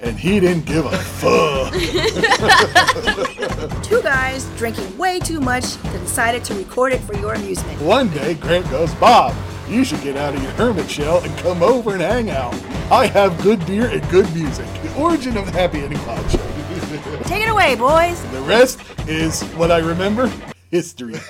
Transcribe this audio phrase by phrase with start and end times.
[0.00, 1.72] and he didn't give a fuck.
[3.82, 7.80] Two guys drinking way too much that decided to record it for your amusement.
[7.80, 9.34] One day, Grant goes, Bob,
[9.68, 12.54] you should get out of your hermit shell and come over and hang out.
[12.90, 14.66] I have good beer and good music.
[14.82, 16.38] The origin of the Happy Ending Pod Show.
[17.24, 18.22] Take it away, boys.
[18.30, 20.30] The rest is what I remember
[20.70, 21.14] history.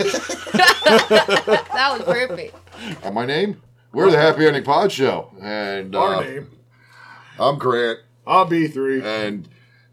[0.89, 2.57] That was perfect.
[3.05, 3.61] Uh, my name?
[3.93, 6.51] We're the Happy Ending Pod Show, and uh, Our name.
[7.39, 7.99] I'm Grant.
[8.29, 9.03] I'll be three.
[9.03, 9.49] And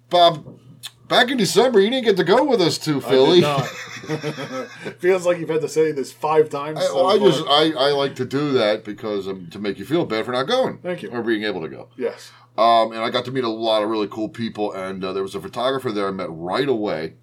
[0.10, 0.60] Bob,
[1.08, 3.42] back in December, you didn't get to go with us to Philly.
[5.00, 6.80] Feels like you've had to say this five times.
[6.80, 9.80] I, so well, I just I, I like to do that because um, to make
[9.80, 10.78] you feel bad for not going.
[10.80, 11.10] Thank you.
[11.10, 11.90] Or being able to go.
[11.98, 12.32] yes.
[12.58, 15.24] Um, and I got to meet a lot of really cool people, and uh, there
[15.24, 17.16] was a photographer there I met right away.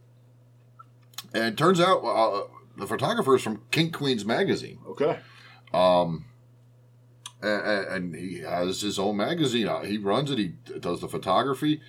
[1.32, 2.42] And it turns out uh,
[2.76, 4.78] the photographer is from Kink Queens magazine.
[4.86, 5.18] Okay.
[5.72, 6.26] Um,
[7.42, 9.68] and, and he has his own magazine.
[9.68, 10.38] Uh, He runs it.
[10.38, 11.80] He does the photography.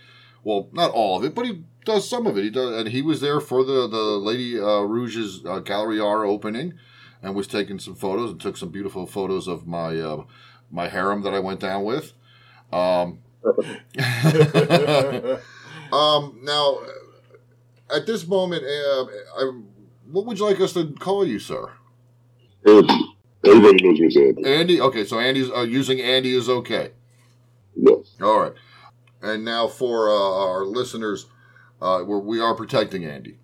[0.43, 2.43] Well, not all of it, but he does some of it.
[2.43, 6.25] He does, and he was there for the the Lady uh, Rouge's uh, Gallery R
[6.25, 6.73] opening,
[7.21, 10.23] and was taking some photos and took some beautiful photos of my uh,
[10.69, 12.13] my harem that I went down with.
[12.73, 13.19] Um,
[15.91, 16.79] um, now,
[17.93, 19.05] at this moment, uh,
[19.37, 19.61] I,
[20.11, 21.71] what would you like us to call you, sir?
[23.43, 23.57] Andy.
[23.57, 24.45] Everybody knows me as Andy.
[24.45, 24.81] Andy.
[24.81, 26.91] Okay, so Andy's uh, using Andy is okay.
[27.75, 28.15] Yes.
[28.21, 28.53] All right.
[29.21, 30.13] And now for uh,
[30.47, 31.27] our listeners,
[31.81, 33.37] uh, we're, we are protecting Andy.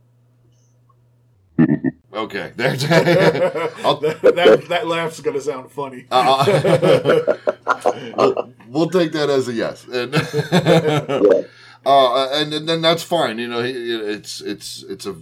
[2.11, 2.51] Okay.
[2.55, 2.83] There's.
[2.91, 6.07] I'll, that, that, that laugh's going to sound funny.
[6.09, 7.37] uh,
[8.17, 9.85] we'll, we'll take that as a yes.
[9.85, 11.43] And, Yeah.
[11.85, 13.37] uh, and then that's fine.
[13.37, 15.15] You know, it's it's it's a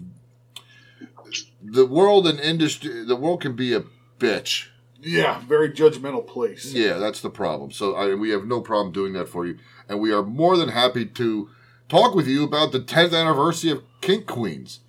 [1.61, 3.03] the world and industry.
[3.03, 3.83] The world can be a
[4.19, 4.67] bitch.
[5.01, 6.73] yeah, very judgmental place.
[6.73, 7.71] Yeah, that's the problem.
[7.71, 9.57] So I, we have no problem doing that for you,
[9.87, 11.49] and we are more than happy to
[11.89, 14.79] talk with you about the 10th anniversary of Kink Queens.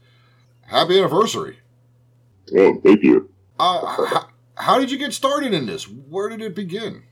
[0.66, 1.58] Happy anniversary!
[2.56, 3.30] Oh, thank you.
[3.58, 5.84] Uh, how, how did you get started in this?
[5.88, 7.02] Where did it begin?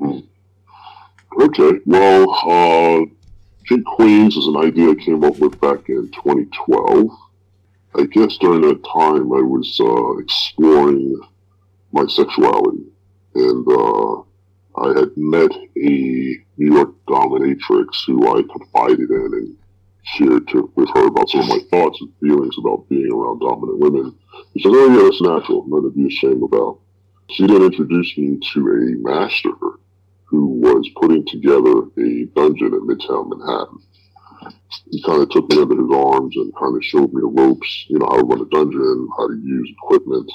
[0.00, 1.80] Okay.
[1.84, 3.04] Well, uh,
[3.68, 7.08] Kink Queens is an idea I came up with back in 2012.
[7.96, 11.18] I guess during that time I was uh, exploring
[11.96, 12.84] my sexuality,
[13.34, 14.20] and uh,
[14.76, 15.88] I had met a
[16.58, 19.56] New York dominatrix who I confided in and
[20.04, 23.78] shared to, with her about some of my thoughts and feelings about being around dominant
[23.78, 24.14] women.
[24.56, 25.64] She said, "Oh yeah, that's natural.
[25.66, 26.80] Nothing to be ashamed about."
[27.30, 29.50] She then introduced me to a master
[30.26, 33.78] who was putting together a dungeon in Midtown Manhattan.
[34.90, 37.86] He kind of took me under his arms and kind of showed me the ropes,
[37.88, 40.30] you know, how to run a dungeon, how to use equipment,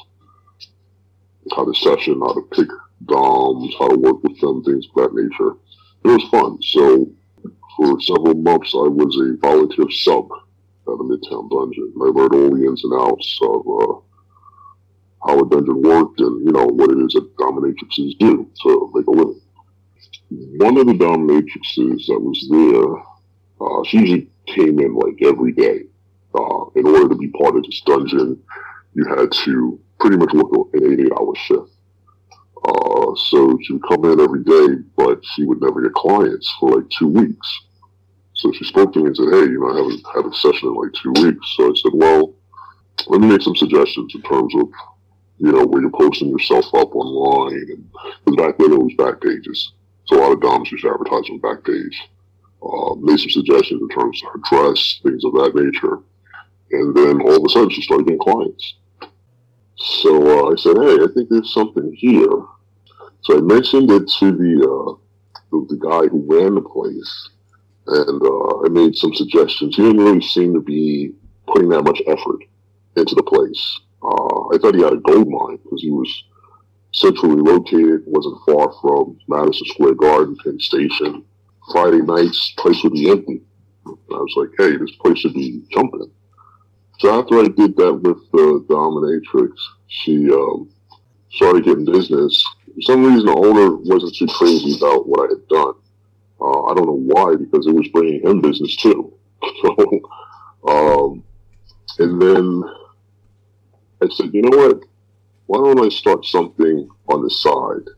[1.55, 2.67] how to session, how to pick
[3.05, 5.57] DOMs, how to work with them, things of that nature.
[6.03, 6.61] It was fun.
[6.61, 7.11] So
[7.77, 10.29] for several months, I was a volunteer sub
[10.87, 11.93] at a Midtown dungeon.
[11.99, 16.51] I learned all the ins and outs of uh, how a dungeon worked and, you
[16.51, 19.41] know, what it is that dominatrixes do to make a living
[20.31, 25.83] one of the dominatrixes that was there, uh, she usually came in like every day.
[26.33, 28.41] Uh, in order to be part of this dungeon,
[28.93, 31.71] you had to pretty much work an 88 hour shift.
[32.63, 36.77] Uh, so she would come in every day, but she would never get clients for
[36.77, 37.59] like two weeks.
[38.33, 40.69] So she spoke to me and said, Hey, you know, I haven't had a session
[40.69, 41.45] in like two weeks.
[41.55, 42.33] So I said, Well,
[43.07, 44.69] let me make some suggestions in terms of,
[45.37, 47.83] you know, where you're posting yourself up online.
[48.25, 49.73] And back then it was back pages.
[50.05, 51.95] So a lot of doms used to advertise on Backpage.
[52.61, 55.99] Uh, made some suggestions in terms of her dress, things of that nature.
[56.71, 58.75] And then all of a sudden she started getting clients.
[59.75, 62.29] So uh, I said, hey, I think there's something here.
[63.21, 64.93] So I mentioned it to the, uh,
[65.51, 67.29] the, the guy who ran the place.
[67.87, 69.75] And uh, I made some suggestions.
[69.75, 71.13] He didn't really seem to be
[71.47, 72.43] putting that much effort
[72.95, 73.79] into the place.
[74.03, 76.23] Uh, I thought he had a gold mine because he was
[76.93, 81.23] centrally located, wasn't far from Madison Square Garden, Penn Station.
[81.71, 83.41] Friday nights, place would be empty.
[83.87, 86.11] I was like, hey, this place should be jumping.
[87.01, 89.53] So after I did that with the dominatrix,
[89.87, 90.69] she um,
[91.31, 92.45] started getting business.
[92.75, 95.73] For some reason, the owner wasn't too crazy about what I had done.
[96.39, 99.13] Uh, I don't know why, because it was bringing him business too.
[99.63, 100.01] So,
[100.67, 101.23] um,
[101.97, 102.63] and then
[104.03, 104.83] I said, you know what?
[105.47, 107.89] Why don't I start something on the side?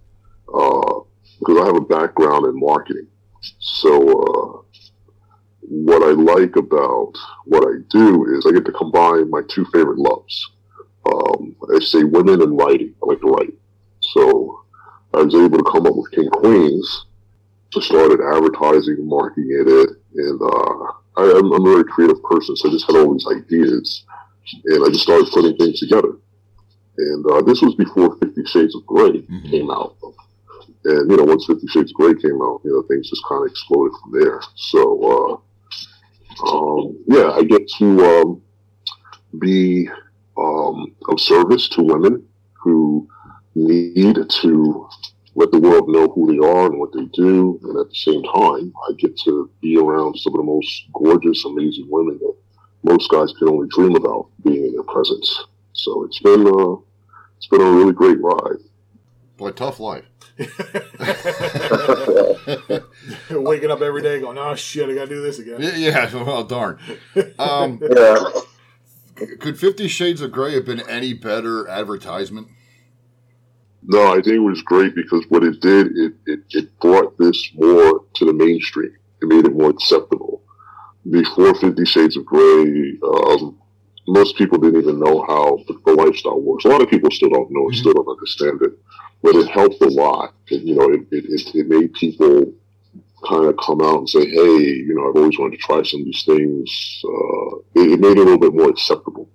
[0.47, 1.01] Uh,
[1.39, 3.07] because I have a background in marketing.
[3.59, 3.91] So,
[4.21, 4.62] uh,
[5.67, 7.13] what I like about
[7.45, 10.51] what I do is I get to combine my two favorite loves.
[11.05, 12.93] Um, I say women and writing.
[13.01, 13.53] I like to write.
[13.99, 14.63] So
[15.13, 17.05] I was able to come up with Kink Queens.
[17.75, 22.69] I started advertising, and marketing it, and uh, I, am a very creative person, so
[22.69, 24.05] I just had all these ideas,
[24.65, 26.13] and I just started putting things together.
[26.97, 29.49] And uh, this was before Fifty Shades of Grey mm-hmm.
[29.49, 29.95] came out.
[30.85, 33.43] And, you know, once Fifty Shades of Grey came out, you know, things just kind
[33.43, 34.39] of exploded from there.
[34.55, 35.37] So, uh,
[36.41, 38.41] um, yeah, I get to um,
[39.39, 39.89] be
[40.37, 43.07] um, of service to women who
[43.55, 44.89] need to
[45.35, 47.59] let the world know who they are and what they do.
[47.63, 51.45] And at the same time, I get to be around some of the most gorgeous,
[51.45, 52.35] amazing women that
[52.83, 55.45] most guys can only dream about being in their presence.
[55.73, 56.75] So it's been, uh,
[57.37, 58.59] it's been a really great ride.
[59.43, 60.05] Boy, tough life.
[63.29, 65.57] Waking up every day going, oh shit, I gotta do this again.
[65.59, 66.79] Yeah, yeah well, darn.
[67.37, 68.23] Um, yeah.
[69.41, 72.47] Could Fifty Shades of Grey have been any better advertisement?
[73.85, 77.51] No, I think it was great because what it did, it, it, it brought this
[77.55, 78.95] more to the mainstream.
[79.21, 80.41] It made it more acceptable.
[81.09, 83.59] Before Fifty Shades of Grey, um,
[84.07, 86.65] most people didn't even know how the, the, lifestyle works.
[86.65, 87.79] A lot of people still don't know and mm-hmm.
[87.79, 88.71] still don't understand it,
[89.23, 90.33] but it helped a lot.
[90.51, 92.53] And, you know, it, it, it made people
[93.27, 96.01] kind of come out and say, hey, you know, I've always wanted to try some
[96.01, 97.01] of these things.
[97.05, 99.29] Uh, it, it, made it a little bit more acceptable.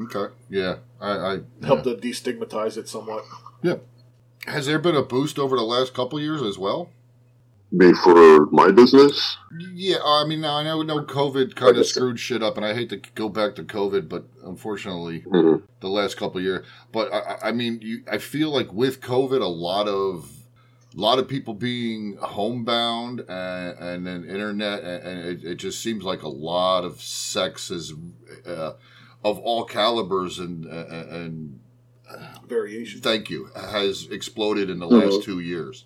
[0.00, 0.34] Okay.
[0.50, 0.78] Yeah.
[1.00, 1.94] I, I helped yeah.
[1.94, 3.24] to destigmatize it somewhat.
[3.62, 3.76] Yeah.
[4.46, 6.90] Has there been a boost over the last couple years as well?
[7.72, 9.36] Me for my business?
[9.74, 12.88] Yeah, I mean, I know, no, COVID kind of screwed shit up, and I hate
[12.90, 15.64] to go back to COVID, but unfortunately, mm-hmm.
[15.80, 16.66] the last couple years.
[16.90, 20.28] But I, I mean, you, I feel like with COVID, a lot of
[20.96, 26.02] a lot of people being homebound and, and then internet, and it, it, just seems
[26.02, 27.94] like a lot of sex is
[28.46, 28.72] uh,
[29.22, 31.60] of all calibers and and
[32.48, 33.00] variation.
[33.00, 33.50] Thank you.
[33.54, 35.08] Has exploded in the mm-hmm.
[35.08, 35.84] last two years.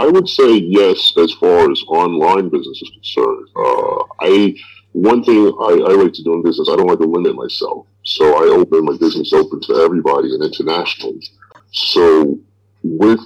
[0.00, 3.48] I would say yes, as far as online business is concerned.
[3.54, 4.54] Uh, I
[4.92, 7.86] one thing I, I, like to do in business, I don't like to limit myself,
[8.02, 11.20] so I open my business open to everybody and internationally.
[11.72, 12.38] So
[12.82, 13.20] with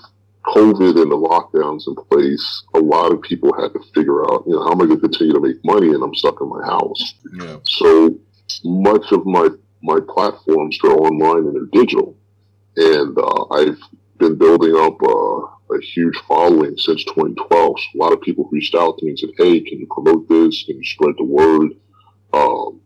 [0.47, 4.55] COVID and the lockdowns in place, a lot of people had to figure out, you
[4.55, 6.65] know, how am I going to continue to make money and I'm stuck in my
[6.67, 7.15] house.
[7.41, 7.59] Yeah.
[7.65, 8.19] So
[8.65, 9.49] much of my
[9.83, 12.17] my platforms are online and they're digital,
[12.77, 13.79] and uh, I've
[14.19, 17.81] been building up uh, a huge following since 2012.
[17.81, 20.29] So a lot of people reached out to me and said, "Hey, can you promote
[20.29, 20.65] this?
[20.65, 21.73] Can you spread the word?"
[22.33, 22.81] Um,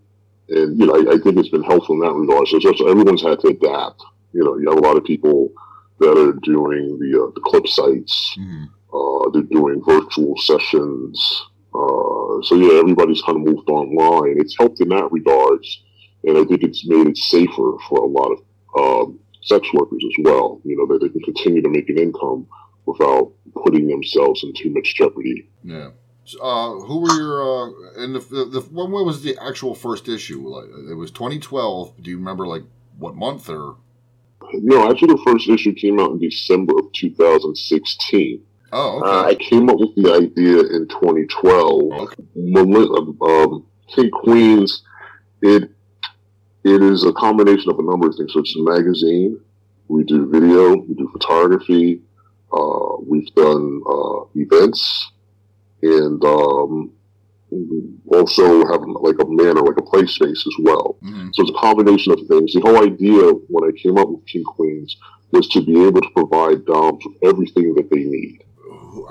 [0.48, 2.48] and you know, I, I, think it's been helpful in that regard.
[2.48, 4.02] So, so everyone's had to adapt.
[4.32, 5.52] You know, you have a lot of people
[6.00, 8.36] that are doing the uh, the clip sites.
[8.38, 8.64] Mm-hmm.
[8.92, 11.46] Uh, they're doing virtual sessions.
[11.74, 14.40] Uh, so yeah, everybody's kind of moved online.
[14.40, 15.82] It's helped in that regards,
[16.24, 18.38] and I think it's made it safer for a lot of
[18.78, 20.60] um, sex workers as well.
[20.64, 22.46] You know that they can continue to make an income
[22.86, 25.48] without putting themselves in too much jeopardy.
[25.62, 25.90] Yeah.
[26.42, 30.46] Uh, who were your uh, and the, the, the when was the actual first issue?
[30.46, 32.02] Like it was 2012.
[32.02, 32.64] Do you remember like
[32.98, 33.76] what month or
[34.54, 38.42] no, actually, the first issue came out in December of 2016.
[38.70, 39.08] Oh, okay.
[39.08, 41.92] Uh, I came up with the idea in 2012.
[41.92, 42.22] Okay.
[42.56, 44.82] Um, um, Kink Queens,
[45.42, 45.70] it
[46.74, 48.32] it is a combination of a number of things.
[48.32, 49.40] So it's a magazine.
[49.88, 50.76] We do video.
[50.76, 52.02] We do photography.
[52.52, 55.10] Uh, we've done uh, events,
[55.82, 56.92] and um,
[58.12, 60.96] also have like a manner, like a play space as well.
[61.02, 61.28] Mm-hmm.
[61.32, 62.52] So it's a combination of things.
[62.52, 64.96] The whole idea when I came up with Kink Queens
[65.30, 68.44] was to be able to provide doms with everything that they need.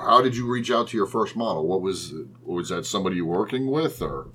[0.00, 1.66] How did you reach out to your first model?
[1.66, 2.12] What was
[2.42, 4.28] was that somebody you working with or?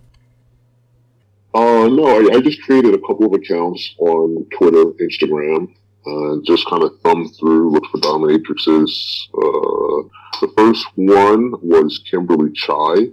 [1.53, 5.67] Uh, no, I, I just created a couple of accounts on Twitter, Instagram,
[6.05, 9.27] and uh, just kind of thumbed through, looked for dominatrixes.
[9.33, 10.09] Uh,
[10.41, 13.11] the first one was Kimberly Chai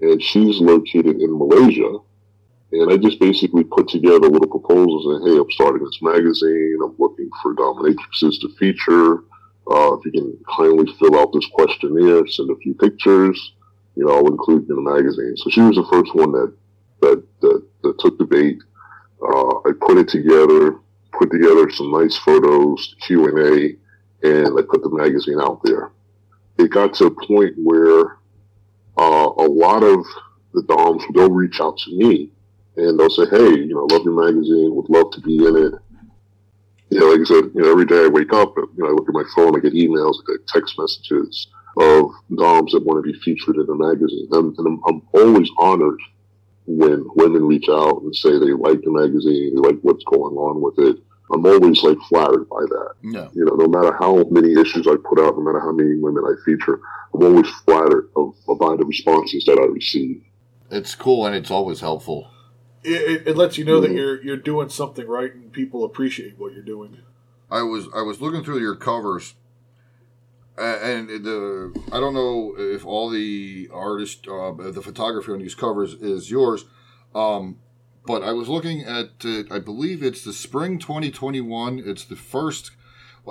[0.00, 1.98] and she's located in Malaysia.
[2.70, 6.78] And I just basically put together little proposals and hey, I'm starting this magazine.
[6.84, 9.24] I'm looking for dominatrixes to feature.
[9.70, 13.52] Uh, if you can kindly fill out this questionnaire, send a few pictures,
[13.94, 15.34] you know, I'll include in the magazine.
[15.36, 16.54] So she was the first one that
[17.00, 17.67] that, that
[17.98, 18.58] took the bait.
[19.22, 20.78] Uh, I put it together,
[21.12, 25.90] put together some nice photos, Q and A, and I put the magazine out there.
[26.58, 28.18] It got to a point where
[28.96, 30.04] uh, a lot of
[30.54, 32.30] the Doms, they'll reach out to me
[32.76, 35.74] and they'll say, hey, you know, love your magazine, would love to be in it.
[36.90, 38.90] You know, like I said, you know, every day I wake up, you know, I
[38.90, 43.04] look at my phone, I get emails, I get text messages of Doms that want
[43.04, 44.28] to be featured in the magazine.
[44.32, 46.00] And, and I'm, I'm always honored
[46.68, 50.60] when women reach out and say they like the magazine, they like what's going on
[50.60, 50.96] with it.
[51.32, 52.94] I'm always like flattered by that.
[53.02, 53.28] Yeah.
[53.34, 56.24] You know, no matter how many issues I put out, no matter how many women
[56.24, 56.80] I feature,
[57.14, 60.22] I'm always flattered of, by the responses that I receive.
[60.70, 62.30] It's cool and it's always helpful.
[62.84, 63.96] It, it, it lets you know that mm-hmm.
[63.96, 66.98] you're you're doing something right and people appreciate what you're doing.
[67.50, 69.34] I was I was looking through your covers,
[70.58, 75.54] a- and the I don't know if all the artist uh, the photography on these
[75.54, 76.64] covers is yours,
[77.14, 77.58] um,
[78.06, 81.82] but I was looking at uh, I believe it's the spring 2021.
[81.84, 82.72] It's the first.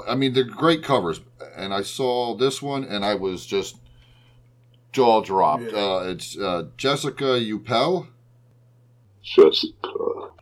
[0.07, 1.21] I mean, they're great covers,
[1.55, 3.77] and I saw this one, and I was just
[4.93, 5.71] jaw dropped.
[5.71, 5.77] Yeah.
[5.79, 8.07] Uh, it's uh, Jessica Upel.
[9.23, 9.73] Jessica.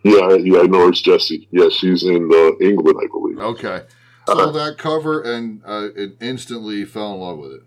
[0.03, 1.47] Yeah, I- yeah, I know it's Jessie.
[1.51, 3.39] Yeah, she's in uh, England, I believe.
[3.39, 3.81] Okay,
[4.27, 7.61] saw that cover, and uh, it instantly fell in love with it.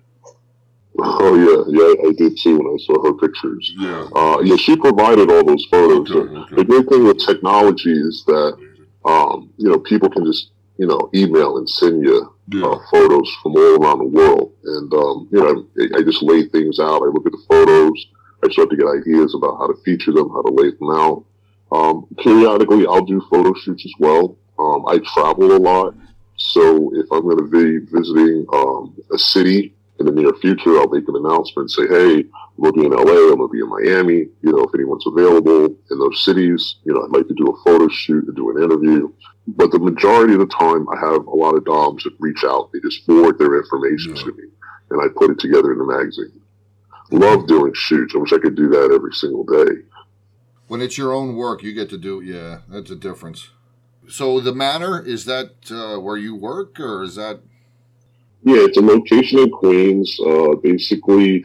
[1.00, 3.72] Oh yeah, yeah, I did too when I saw her pictures.
[3.78, 4.08] Yeah.
[4.14, 6.10] Uh, yeah, she provided all those photos.
[6.10, 6.56] Okay, okay.
[6.56, 8.58] The great thing with technology is that
[9.04, 12.34] um, you know people can just you know email and send you
[12.64, 16.48] uh, photos from all around the world, and um, you know I, I just lay
[16.48, 17.02] things out.
[17.02, 18.06] I look at the photos.
[18.44, 21.24] I start to get ideas about how to feature them, how to lay them out.
[21.70, 24.36] Um, periodically, I'll do photo shoots as well.
[24.58, 25.94] Um, I travel a lot,
[26.38, 30.88] so if I'm going to be visiting um, a city in the near future, I'll
[30.88, 33.32] make an announcement, say, "Hey, I'm going to be in LA.
[33.32, 34.28] I'm going to be in Miami.
[34.42, 37.56] You know, if anyone's available in those cities, you know, I'd like to do a
[37.64, 39.12] photo shoot and do an interview."
[39.48, 42.70] But the majority of the time, I have a lot of DOMs that reach out.
[42.72, 44.44] They just forward their information to me,
[44.90, 46.40] and I put it together in the magazine.
[47.10, 48.14] Love doing shoots.
[48.14, 49.82] I wish I could do that every single day.
[50.68, 52.20] When it's your own work, you get to do.
[52.20, 53.48] Yeah, that's a difference.
[54.08, 57.40] So the manor is that uh, where you work, or is that?
[58.42, 60.18] Yeah, it's a location in Queens.
[60.24, 61.44] Uh, basically,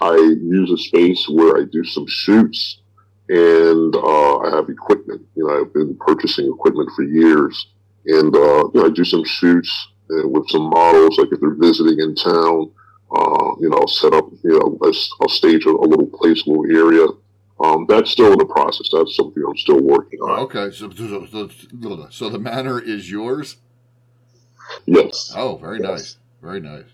[0.00, 2.80] I use a space where I do some shoots,
[3.28, 5.22] and uh, I have equipment.
[5.36, 7.68] You know, I've been purchasing equipment for years,
[8.06, 11.16] and uh, you know, I do some shoots uh, with some models.
[11.18, 12.72] Like if they're visiting in town,
[13.14, 14.26] uh, you know, I'll set up.
[14.42, 17.06] You know, I'll- stage a little place, a little area.
[17.62, 18.88] Um, that's still in the process.
[18.90, 20.40] That's something I'm still working on.
[20.40, 23.56] Okay, so so, so, so the manor is yours.
[24.86, 25.32] Yes.
[25.36, 25.88] Oh, very Yes.
[25.90, 26.86] nice, very nice.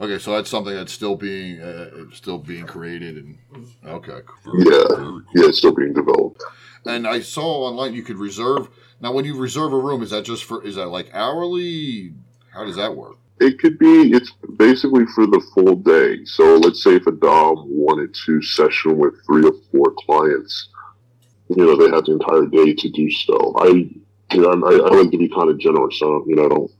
[0.00, 3.38] Okay, so that's something that's still being uh, still being created, and
[3.84, 4.20] okay,
[4.54, 5.20] Yeah.
[5.34, 6.42] Yeah, it's still being developed.
[6.84, 8.68] And I saw online you could reserve.
[9.00, 10.62] Now, when you reserve a room, is that just for?
[10.64, 12.12] Is that like hourly?
[12.52, 13.16] How does that work?
[13.40, 16.24] It could be, it's basically for the full day.
[16.24, 20.68] So let's say if a Dom wanted to session with three or four clients,
[21.48, 23.54] you know, they have the entire day to do so.
[23.58, 25.98] I, you know, I, I like to be kind of generous.
[25.98, 26.70] So, you know, I don't,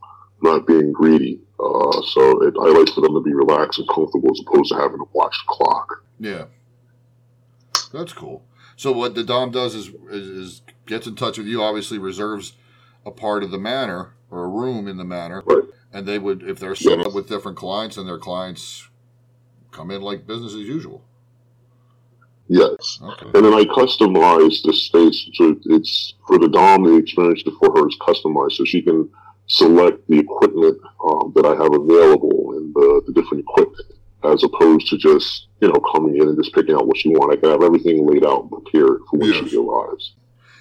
[0.43, 1.41] not being greedy.
[1.59, 4.77] Uh, so it, I like for them to be relaxed and comfortable as opposed to
[4.77, 6.05] having to watch the clock.
[6.21, 6.45] Yeah,
[7.93, 8.45] that's cool.
[8.77, 11.62] So what the dom does is, is is gets in touch with you.
[11.62, 12.53] Obviously, reserves
[13.05, 15.65] a part of the manor or a room in the manor, Right.
[15.92, 18.88] And they would if they're set up with different clients, and their clients
[19.71, 21.04] come in like business as usual.
[22.49, 22.99] Yes.
[23.02, 23.26] Okay.
[23.35, 25.28] And then I customize the space.
[25.35, 28.52] So it's for the Dom, the experience for her is customized.
[28.52, 29.11] So she can
[29.47, 33.87] select the equipment um, that I have available and the, the different equipment
[34.25, 37.37] as opposed to just, you know, coming in and just picking out what she wants.
[37.37, 39.50] I can have everything laid out and prepared for when Yes.
[39.50, 40.14] she arrives.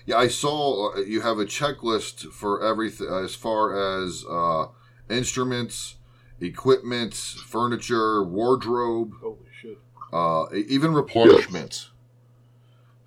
[0.06, 4.68] Yeah, I saw uh, you have a checklist for everything as far as uh,
[5.10, 5.96] instruments,
[6.40, 9.78] equipment, furniture, wardrobe, Holy shit!
[10.14, 11.88] uh, even replenishments.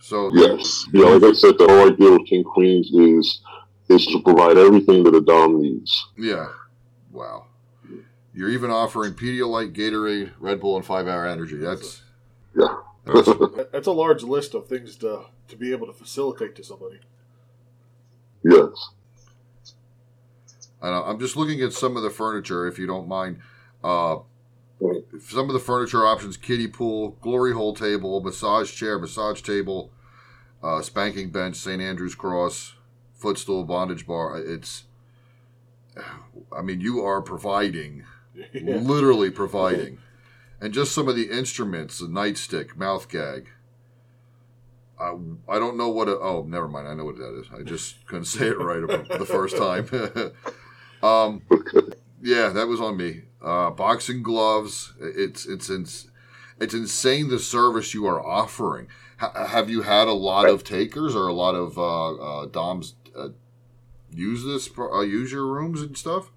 [0.01, 0.87] So Yes.
[0.93, 3.41] yeah, like I said, the whole idea of Kink Queens is
[3.89, 6.07] is to provide everything that a Dom needs.
[6.17, 6.49] Yeah.
[7.11, 7.47] Wow.
[8.33, 11.57] You're even offering Pedialyte, Gatorade, Red Bull, and Five Hour Energy.
[11.57, 12.03] That's
[12.57, 12.77] Yeah.
[13.05, 13.29] that's
[13.73, 17.01] That's a large list of things to to be able to facilitate to somebody.
[18.45, 18.91] yes.
[20.83, 21.05] Know.
[21.05, 23.39] I'm just looking at some of the furniture, if you don't mind.
[23.85, 24.19] Uh,
[25.21, 29.93] some of the furniture options: kiddie pool, glory hole table, massage chair, massage table,
[30.63, 31.83] uh, spanking bench, St.
[31.83, 32.75] Andrew's cross,
[33.13, 34.39] footstool, bondage bar.
[34.39, 34.85] It's,
[36.57, 38.05] I mean, you are providing,
[38.55, 38.77] Yeah.
[38.77, 39.99] literally providing,
[40.61, 43.49] and just some of the instruments: the nightstick, mouth gag.
[44.99, 45.15] I,
[45.49, 46.09] I don't know what.
[46.09, 46.87] A, oh, never mind.
[46.87, 47.47] I know what that is.
[47.59, 49.89] I just couldn't say it right the first time.
[51.03, 51.43] um,
[52.23, 53.23] yeah, that was on me.
[53.43, 54.93] Uh, boxing gloves.
[55.01, 56.09] It's it's it's
[56.61, 58.89] it's insane the service you are offering.
[59.23, 62.95] H- have you had a lot of takers or a lot of uh, uh, DOMs
[63.17, 63.29] uh,
[64.11, 66.31] use this, uh, use your rooms and stuff?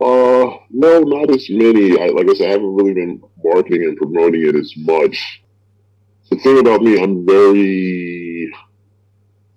[0.00, 2.00] Uh, no, not as many.
[2.00, 5.42] I, like I said, I haven't really been marketing and promoting it as much.
[6.30, 8.52] The thing about me, I'm very,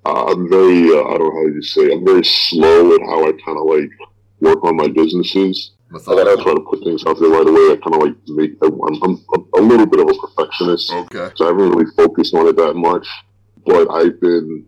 [0.05, 3.27] uh, I'm very, uh, I don't know how you say, I'm very slow at how
[3.27, 3.89] I kind of like
[4.41, 5.71] work on my businesses.
[5.91, 6.43] Like, I Methodical.
[6.43, 7.73] try to put things out there right away.
[7.73, 10.91] I kind of like make, I'm, I'm a, a little bit of a perfectionist.
[10.91, 11.29] Okay.
[11.35, 13.07] So I haven't really focused on it that much,
[13.65, 14.65] but I've been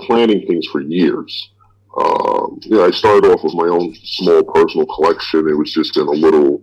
[0.00, 1.50] planning things for years.
[1.98, 5.48] Um, yeah, I started off with my own small personal collection.
[5.48, 6.62] It was just in a little,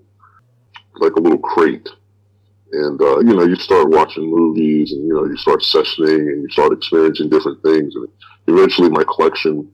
[0.99, 1.87] like a little crate.
[2.71, 6.41] And, uh, you know, you start watching movies and, you know, you start sessioning and
[6.41, 7.95] you start experiencing different things.
[7.95, 8.07] And
[8.47, 9.71] eventually my collection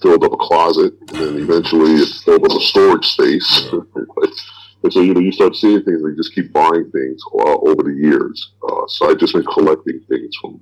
[0.00, 3.68] filled up a closet and then eventually it filled up a storage space.
[3.72, 7.56] and so, you know, you start seeing things and you just keep buying things uh,
[7.58, 8.52] over the years.
[8.68, 10.60] Uh, so I've just been collecting things from,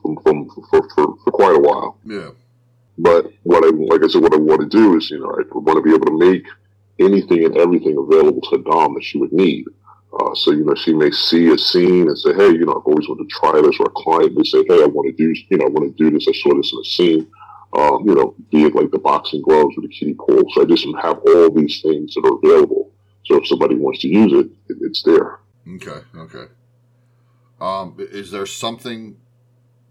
[0.00, 1.98] from, from, for, for, for quite a while.
[2.04, 2.30] Yeah.
[2.98, 5.42] But what I, like I said, what I want to do is, you know, I
[5.58, 6.44] want to be able to make
[6.98, 9.66] anything and everything available to Dom that she would need.
[10.20, 12.86] Uh, so, you know, she may see a scene and say, hey, you know, I've
[12.86, 15.32] always wanted to try this, or a client may say, hey, I want to do,
[15.48, 16.28] you know, I want to do this.
[16.28, 17.30] I saw this in a scene.
[17.74, 20.44] Um, you know, be it like the boxing gloves or the kitty pool.
[20.54, 22.92] So I just have all these things that are available.
[23.24, 25.40] So if somebody wants to use it, it it's there.
[25.76, 26.00] Okay.
[26.16, 26.46] Okay.
[27.60, 29.16] Um, is there something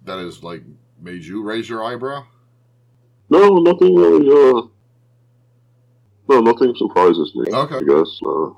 [0.03, 0.63] that has like
[1.01, 2.25] made you raise your eyebrow?
[3.29, 4.67] No, nothing really, uh,
[6.27, 7.51] no, nothing surprises me.
[7.53, 7.75] Okay.
[7.75, 8.19] I guess.
[8.25, 8.51] Uh,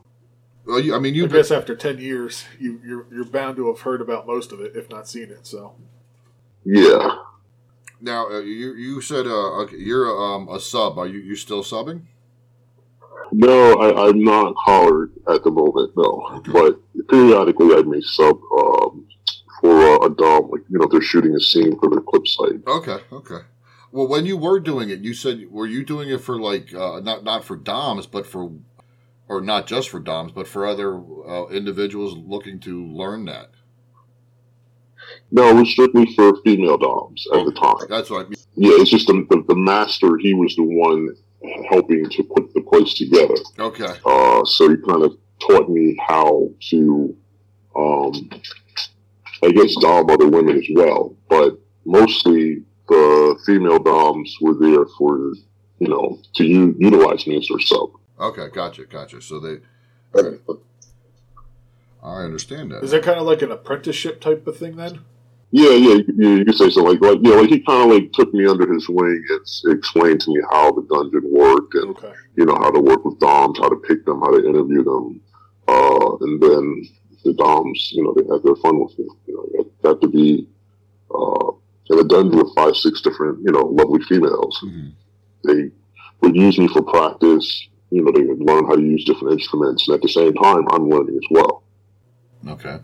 [0.65, 3.67] Well, you, I mean, I you guess after ten years, you you're, you're bound to
[3.67, 5.45] have heard about most of it, if not seen it.
[5.45, 5.75] So
[6.65, 7.22] yeah.
[8.03, 10.99] Now uh, you you said uh, okay, you're um, a sub.
[10.99, 12.03] Are you you still subbing?
[13.31, 16.27] No, I, I'm not collared at the moment, no.
[16.35, 16.51] Okay.
[16.51, 19.07] But periodically I may sub um,
[19.59, 22.27] for uh, a dom, like, you know, if they're shooting a scene for their clip
[22.27, 22.61] site.
[22.67, 22.97] Okay.
[23.11, 23.39] Okay.
[23.91, 26.99] Well, when you were doing it, you said were you doing it for like uh,
[26.99, 28.51] not not for DOMs, but for
[29.27, 33.51] or not just for DOMs, but for other uh, individuals looking to learn that.
[35.35, 37.87] No, it was strictly for female doms at the time.
[37.89, 38.37] That's what I mean.
[38.55, 41.09] Yeah, it's just the, the, the master, he was the one
[41.71, 43.33] helping to put the place together.
[43.57, 43.93] Okay.
[44.05, 47.17] Uh, so he kind of taught me how to,
[47.75, 48.29] um,
[49.43, 51.15] I guess, dom other women as well.
[51.27, 55.17] But mostly the female doms were there for,
[55.79, 57.89] you know, to u- utilize me as their sub.
[58.19, 58.49] Okay.
[58.53, 58.85] Gotcha.
[58.85, 59.19] Gotcha.
[59.19, 59.57] So they.
[60.15, 60.37] Okay.
[62.03, 62.83] I understand that.
[62.83, 64.99] is that kind of like an apprenticeship type of thing then?
[65.55, 68.11] Yeah, yeah, you, you, could say something like, like, yeah, like he kind of like
[68.13, 72.11] took me under his wing and explained to me how the dungeon worked and Okay.
[72.35, 75.21] you know how to work with doms, how to pick them, how to interview them,
[75.67, 76.83] uh, and then
[77.23, 79.05] the doms, you know, they had their fun with me.
[79.27, 80.47] You know, it got to be
[81.13, 81.51] uh,
[81.91, 84.59] in a dungeon with five, six different, you know, lovely females.
[84.65, 84.91] Mhm.
[85.43, 85.69] They
[86.21, 87.67] would use me for practice.
[87.91, 90.65] You know, they would learn how to use different instruments, and at the same time,
[90.71, 91.61] I'm learning as well.
[92.47, 92.79] Okay.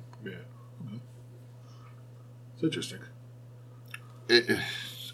[2.62, 2.66] Yeah.
[2.68, 3.00] It's interesting.
[4.28, 4.60] It,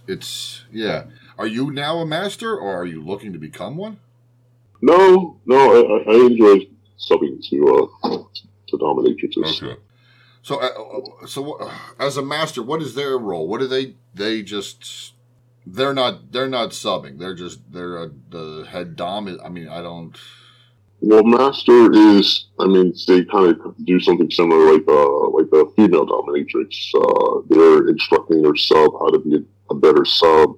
[0.08, 1.05] it's yeah.
[1.38, 3.99] Are you now a master, or are you looking to become one?
[4.81, 6.67] No, no, I, I I enjoy
[6.99, 8.17] subbing to uh,
[8.67, 9.77] to dominatrixes.
[10.41, 13.47] So, uh, so what- as a master, what is their role?
[13.47, 13.95] What do they?
[14.13, 15.13] They just
[15.65, 17.17] they're not they're not subbing.
[17.19, 19.39] They're just they're a, the head dom.
[19.43, 20.15] I mean, I don't.
[21.08, 25.72] Well, master is, I mean, they kind of do something similar, like uh, like the
[25.76, 26.74] female dominatrix.
[26.96, 30.58] Uh, they're instructing their sub how to be a, a better sub,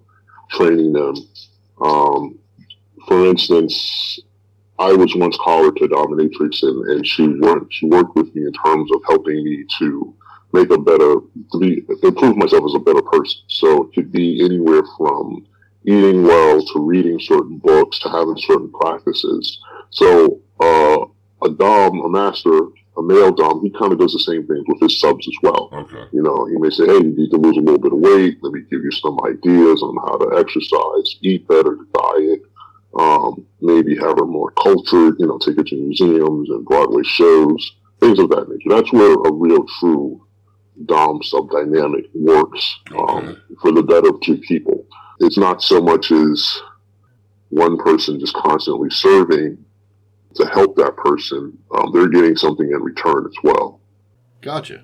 [0.52, 1.16] training them.
[1.82, 2.40] Um,
[3.10, 4.22] for instance,
[4.80, 8.54] I was once collared to dominatrix, and, and she worked she worked with me in
[8.54, 10.16] terms of helping me to
[10.54, 11.16] make a better
[11.52, 13.42] to be improve myself as a better person.
[13.48, 15.46] So it could be anywhere from
[15.86, 19.60] eating well to reading certain books to having certain practices.
[19.91, 21.06] So uh,
[21.45, 22.58] a dom, a master,
[22.97, 25.69] a male dom, he kind of does the same things with his subs as well.
[25.71, 26.04] Okay.
[26.13, 28.38] You know, he may say, "Hey, you need to lose a little bit of weight.
[28.41, 32.41] Let me give you some ideas on how to exercise, eat better, diet."
[32.97, 37.76] Um, maybe have her more cultured, you know, take her to museums and Broadway shows,
[38.00, 38.69] things of that nature.
[38.76, 40.26] That's where a real true
[40.86, 42.97] Dom sub dynamic works um,
[43.30, 43.38] Okay.
[43.62, 44.86] for the better of two people.
[45.19, 46.60] It's not so much as
[47.50, 49.63] one person just constantly serving
[50.38, 51.58] to help that person.
[51.76, 53.80] Um, they're getting something in return as well.
[54.41, 54.84] Gotcha.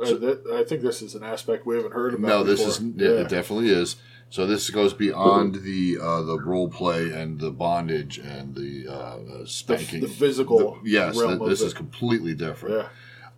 [0.00, 2.28] Uh, that, I think this is an aspect we haven't heard about.
[2.28, 2.70] No, this before.
[2.70, 3.96] is yeah, it definitely is.
[4.30, 8.92] So this goes beyond the uh, the role play and the bondage and the uh,
[8.92, 10.00] uh, the, spanking.
[10.00, 10.80] the physical.
[10.82, 11.66] The- yes, realm th- of this it.
[11.66, 12.74] is completely different.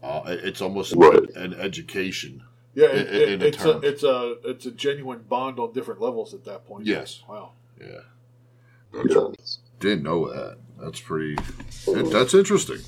[0.02, 0.08] Yeah.
[0.08, 1.28] Uh, it's almost Right.
[1.34, 2.42] an education.
[2.74, 3.84] Yeah, it, in it, the it's a terms.
[3.84, 6.86] it's a it's a genuine bond on different levels at that point.
[6.86, 7.22] Yes.
[7.28, 7.52] Wow.
[7.80, 8.00] Yeah,
[9.08, 9.28] Yeah.
[9.80, 10.58] didn't know that.
[10.78, 11.36] That's pretty.
[11.86, 12.78] That's interesting.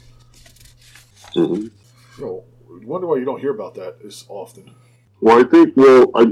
[1.35, 1.71] hmm You
[2.18, 2.44] know,
[2.85, 4.71] wonder why you don't hear about that as often.
[5.21, 6.27] Well, I think, well, I,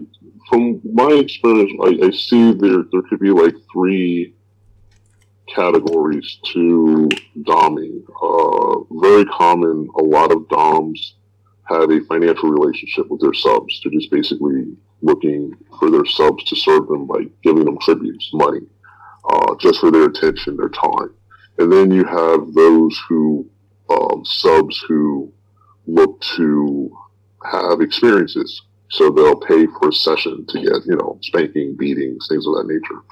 [0.48, 4.34] from my experience, I, I see there there could be like three
[5.52, 7.08] categories to
[7.42, 8.02] doming.
[8.22, 9.88] Uh, very common.
[9.98, 11.14] A lot of doms
[11.64, 13.80] have a financial relationship with their subs.
[13.82, 18.60] They're just basically looking for their subs to serve them by giving them tributes, money,
[19.28, 21.14] uh, just for their attention, their time.
[21.58, 23.48] And then you have those who
[23.90, 25.32] um, subs who
[25.86, 26.96] look to
[27.50, 28.62] have experiences.
[28.88, 32.66] So they'll pay for a session to get, you know, spanking, beatings, things of that
[32.66, 33.02] nature.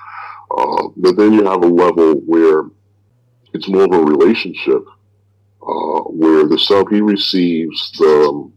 [0.56, 2.62] Uh, but then you have a level where
[3.52, 4.84] it's more of a relationship,
[5.62, 8.52] uh, where the sub, he receives the, um,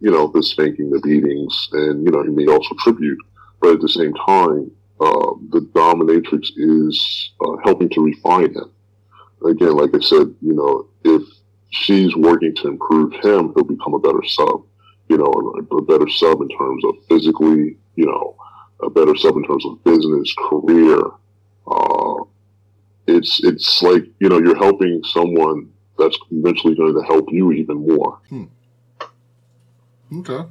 [0.00, 3.18] you know, the spanking, the beatings, and, you know, he may also tribute.
[3.60, 8.70] But at the same time, uh, the dominatrix is uh, helping to refine him.
[9.46, 11.22] Again, like I said, you know, if
[11.70, 14.64] she's working to improve him, he'll become a better sub
[15.10, 15.26] you know,
[15.72, 18.36] a, a better sub in terms of physically, you know,
[18.80, 21.00] a better sub in terms of business, career.
[21.66, 22.14] Uh,
[23.08, 27.84] it's it's like you know you're helping someone that's eventually going to help you even
[27.88, 28.20] more.
[30.16, 30.48] Okay.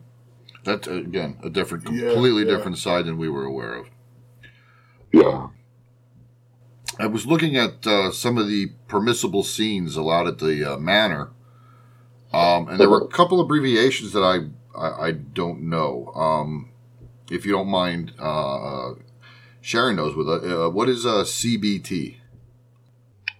[0.65, 2.57] That's uh, again a different, Yeah, completely yeah.
[2.57, 3.88] different side than we were aware of.
[5.12, 5.48] Yeah,
[7.00, 11.32] I was looking at uh, some of the permissible scenes allowed at the uh, manor,
[12.34, 16.12] um, and there were a couple abbreviations that I I, I don't know.
[16.15, 16.69] Um,
[17.32, 18.91] if you don't mind uh,
[19.62, 22.17] sharing those with us, uh, what is uh, CBT?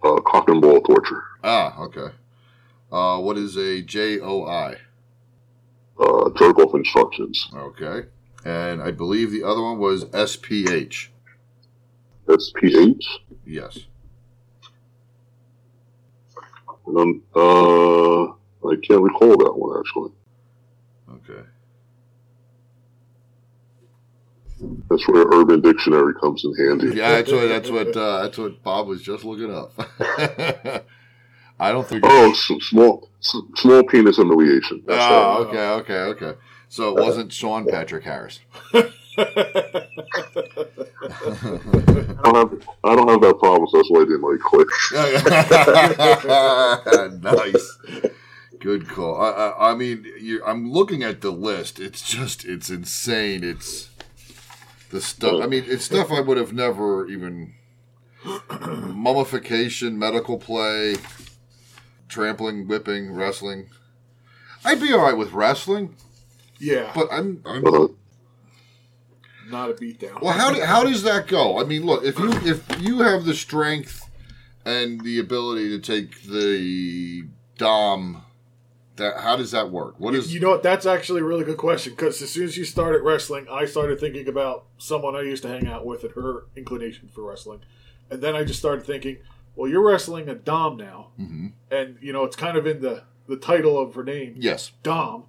[0.04, 2.14] uh, cock and ball torture, Ah, okay.
[2.92, 4.78] Uh, what is a JOI?
[6.00, 8.08] uh, jerk off instructions, Okay,
[8.46, 11.10] and I believe the other one was SPH.
[12.30, 13.04] SPH,
[13.46, 13.80] Yes.
[16.88, 20.12] and I'm, uh, I can't recall that one actually.
[21.12, 21.48] Okay.
[24.89, 26.96] That's where Urban Dictionary comes in handy.
[26.98, 29.74] Yeah, that's what that's what uh, that's what Bob was just looking up.
[31.60, 32.04] I don't think.
[32.06, 33.10] Oh, small,
[33.56, 34.84] small penis humiliation.
[34.86, 36.39] That's Oh, okay, okay, okay.
[36.68, 38.39] So it wasn't Sean Patrick Harris.
[42.22, 42.52] I don't have,
[42.84, 44.68] I don't have that problem, so that's why I didn't like click.
[47.24, 47.78] nice,
[48.60, 49.20] good call.
[49.22, 51.80] I, I, I mean, you, I'm looking at the list.
[51.80, 53.44] It's just, it's insane.
[53.44, 53.90] It's
[54.92, 55.42] the stuff.
[55.42, 57.54] I mean, it's stuff I would have never even
[58.60, 60.96] mummification, medical play,
[62.08, 63.70] trampling, whipping, wrestling.
[64.66, 65.96] I'd be all right with wrestling,
[66.60, 67.88] yeah, but I'm, I'm Uh,
[69.50, 70.22] not a beatdown.
[70.22, 71.60] Well, how do, how does that go?
[71.60, 74.10] I mean, look if you if you have the strength
[74.66, 77.24] and the ability to take the
[77.58, 78.24] dom,
[78.98, 80.00] that how does that work?
[80.00, 80.64] What is You know what?
[80.64, 84.00] That's actually a really good question because as soon as you started wrestling, I started
[84.00, 87.62] thinking about someone I used to hang out with and her inclination for wrestling,
[88.10, 89.18] and then I just started thinking,
[89.56, 91.54] well, you're wrestling a dom now, Mhm.
[91.72, 94.72] and you know it's kind of in the the title of her name, yes?
[94.84, 95.26] dom.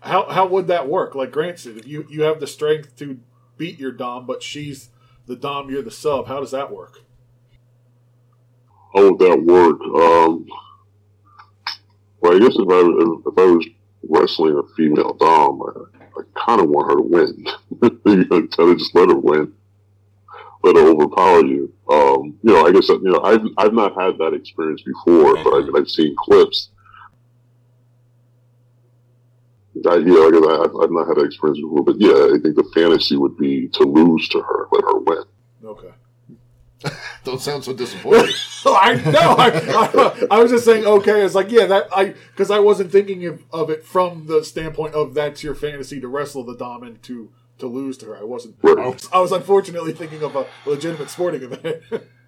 [0.00, 1.14] How how would that work?
[1.14, 3.18] Like Grant said, if you you have the strength to
[3.60, 4.88] beat your dom, but she's
[5.26, 6.26] the dom, you're the sub.
[6.26, 7.04] How does that work?
[8.94, 9.80] how would that work?
[9.82, 10.46] Um,
[12.20, 13.66] well, I guess if I if I was
[14.08, 17.46] wrestling a female dom, I, I kind of want her to win.
[18.30, 19.52] you kind of just let her win,
[20.62, 21.72] let her overpower you.
[21.88, 25.54] Um, you know, I guess you know I've I've not had that experience before, but
[25.54, 26.70] I mean I've seen clips.
[29.88, 32.38] I, yeah, like I said, I've, I've not had that experience before, but yeah, I
[32.42, 35.24] think the fantasy would be to lose to her, let her win.
[35.64, 35.90] Okay.
[37.24, 38.34] Don't sound so disappointed.
[38.62, 39.36] Oh, I know.
[39.38, 41.22] I, I, I was just saying, okay.
[41.24, 44.92] It's like, yeah, that I because I wasn't thinking of, of it from the standpoint
[44.94, 48.18] of that's your fantasy to wrestle the dom and to to lose to her.
[48.18, 48.56] I wasn't.
[48.60, 48.76] Right.
[48.78, 51.84] I was, I was unfortunately thinking of a legitimate sporting event.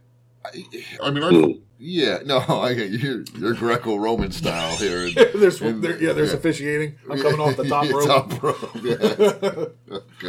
[0.44, 1.60] I mean, I, Mm.
[1.78, 3.24] yeah, no, I get you.
[3.38, 5.06] You're Greco-Roman style here.
[5.06, 6.36] and- there's and- there, yeah, there's yeah.
[6.38, 6.94] officiating.
[7.10, 8.06] I'm coming off the top Yeah, rope.
[8.06, 9.66] Top rope, yeah.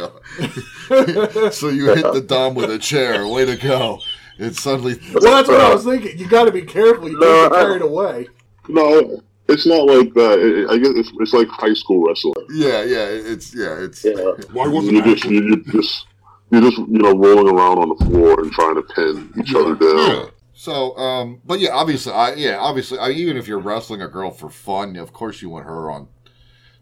[0.00, 3.26] Oh, so you hit the dom with a chair.
[3.26, 4.00] Way to go!
[4.38, 4.98] It suddenly.
[5.12, 6.18] Well, that's what I was thinking.
[6.18, 7.08] You got to be careful.
[7.08, 8.28] You No, can't get I- carried away.
[8.68, 10.38] No, it's not like that.
[10.38, 12.34] It- I guess it's, it's like high school wrestling.
[12.52, 13.06] Yeah, yeah.
[13.08, 13.78] It's yeah.
[13.80, 14.14] It's Yeah.
[14.52, 16.06] Why wasn't you just you, you just
[16.50, 19.74] you're just you know rolling around on the floor and trying to pin each other
[19.74, 19.98] down.
[20.08, 20.24] yeah.
[20.56, 24.30] So, um, but yeah, obviously, I yeah, obviously, I, even if you're wrestling a girl
[24.30, 26.08] for fun, of course you want her on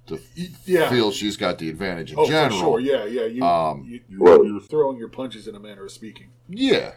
[0.06, 0.20] to
[0.66, 0.90] Yeah.
[0.90, 2.50] feel she's got the advantage in oh, general.
[2.58, 2.80] for sure.
[2.80, 3.24] Yeah, yeah.
[3.26, 4.44] You, Um, you, you, Right.
[4.44, 6.28] you're throwing your punches in a manner of speaking.
[6.48, 6.92] Yeah,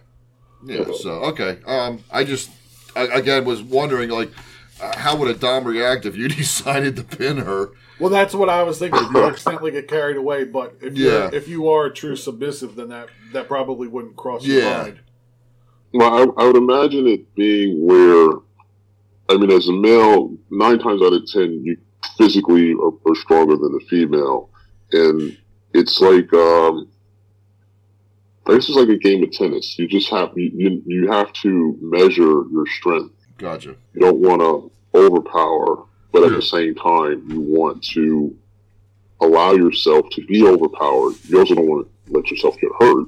[0.65, 0.85] yeah.
[1.01, 2.49] So okay, um, I just
[2.95, 4.31] I, again was wondering like,
[4.81, 7.69] uh, how would a dom react if you decided to pin her?
[7.99, 9.01] Well, that's what I was thinking.
[9.13, 11.29] You accidentally get carried away, but if Yeah.
[11.31, 14.99] if you are a true submissive, then that that probably wouldn't cross your mind.
[15.93, 18.29] Well, I, I would imagine it being where,
[19.29, 21.77] I mean, as a male, nine times out of ten, you
[22.17, 24.49] physically are, are stronger than the female,
[24.91, 25.37] and
[25.73, 26.89] it's like, um,
[28.45, 29.79] this is like a game of tennis.
[29.79, 33.13] You just have you you, you have to measure your strength.
[33.37, 33.75] Gotcha.
[33.93, 38.35] You don't want to overpower, but at the same time, you want to
[39.21, 41.15] allow yourself to be overpowered.
[41.27, 43.07] You also don't want to let yourself get hurt.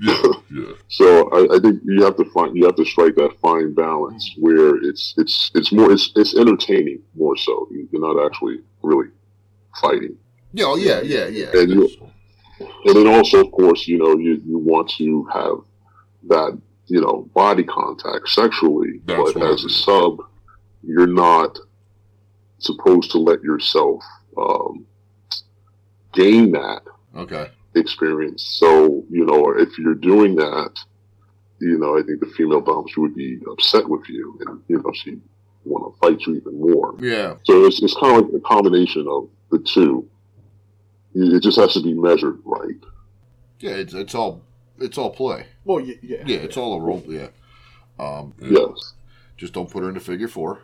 [0.00, 0.22] Yeah,
[0.54, 0.72] yeah.
[0.88, 4.24] So I, I think you have to find you have to strike that fine balance
[4.38, 7.68] where it's it's it's more it's it's entertaining more so.
[7.70, 9.08] You're not actually really
[9.80, 10.16] fighting.
[10.52, 11.50] Yeah, oh, yeah, yeah, yeah.
[11.54, 11.90] And you-
[12.86, 15.56] And then also, of course, you know you you want to have
[16.28, 16.50] that
[16.86, 20.18] you know body contact sexually, That's but as a sub,
[20.82, 21.58] you're not
[22.66, 24.02] supposed to let yourself
[24.36, 24.86] um,
[26.12, 26.82] gain that
[27.16, 27.50] Okay.
[27.74, 28.42] experience.
[28.58, 30.72] So, you know, if you're doing that,
[31.60, 34.82] you know, I think the female dom she would be upset with you, and you
[34.82, 35.18] know, she
[35.64, 36.94] want to fight you even more.
[37.00, 37.36] Yeah.
[37.44, 40.08] So it's it's kind of like a combination of the two.
[41.14, 42.74] It just has to be measured right.
[43.60, 44.42] Yeah, it's it's all
[44.80, 45.46] it's all play.
[45.64, 47.02] Well, y- yeah, Yeah, it's all a role.
[47.06, 47.28] Yeah.
[47.98, 48.94] Um, Yes.
[49.36, 50.60] Just don't put her in the figure four.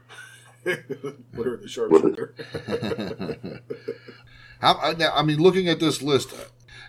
[0.65, 2.35] Put her in the sharpshooter.
[4.61, 6.33] How, I- now, I mean, looking at this list,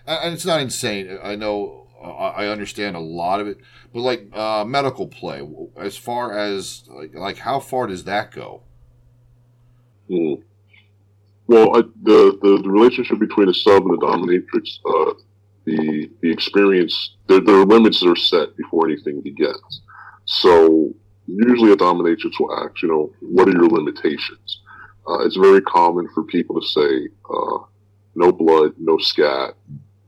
[0.06, 1.18] uh, and it's not insane.
[1.22, 3.58] I know, uh, I understand a lot of it,
[3.92, 5.46] but like uh, medical play,
[5.78, 8.62] as far as like, like how far does that go?
[10.08, 10.34] Hmm.
[11.46, 15.14] Well, I, the, the the relationship between a sub and a dominatrix, uh,
[15.64, 19.82] the the experience, there, there are limits that are set before anything begins.
[20.24, 20.94] So
[21.46, 24.60] usually a dominatrix will ask, you know, what are your limitations?
[25.08, 27.58] Uh, it's very common for people to say, uh,
[28.14, 29.54] no blood, no scat,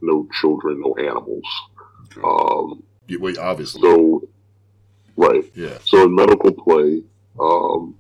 [0.01, 1.45] no children, no animals.
[2.23, 4.29] Um, Yeah, Well, obviously, so,
[5.17, 5.45] right.
[5.55, 7.03] yeah, So in medical play,
[7.41, 7.97] um,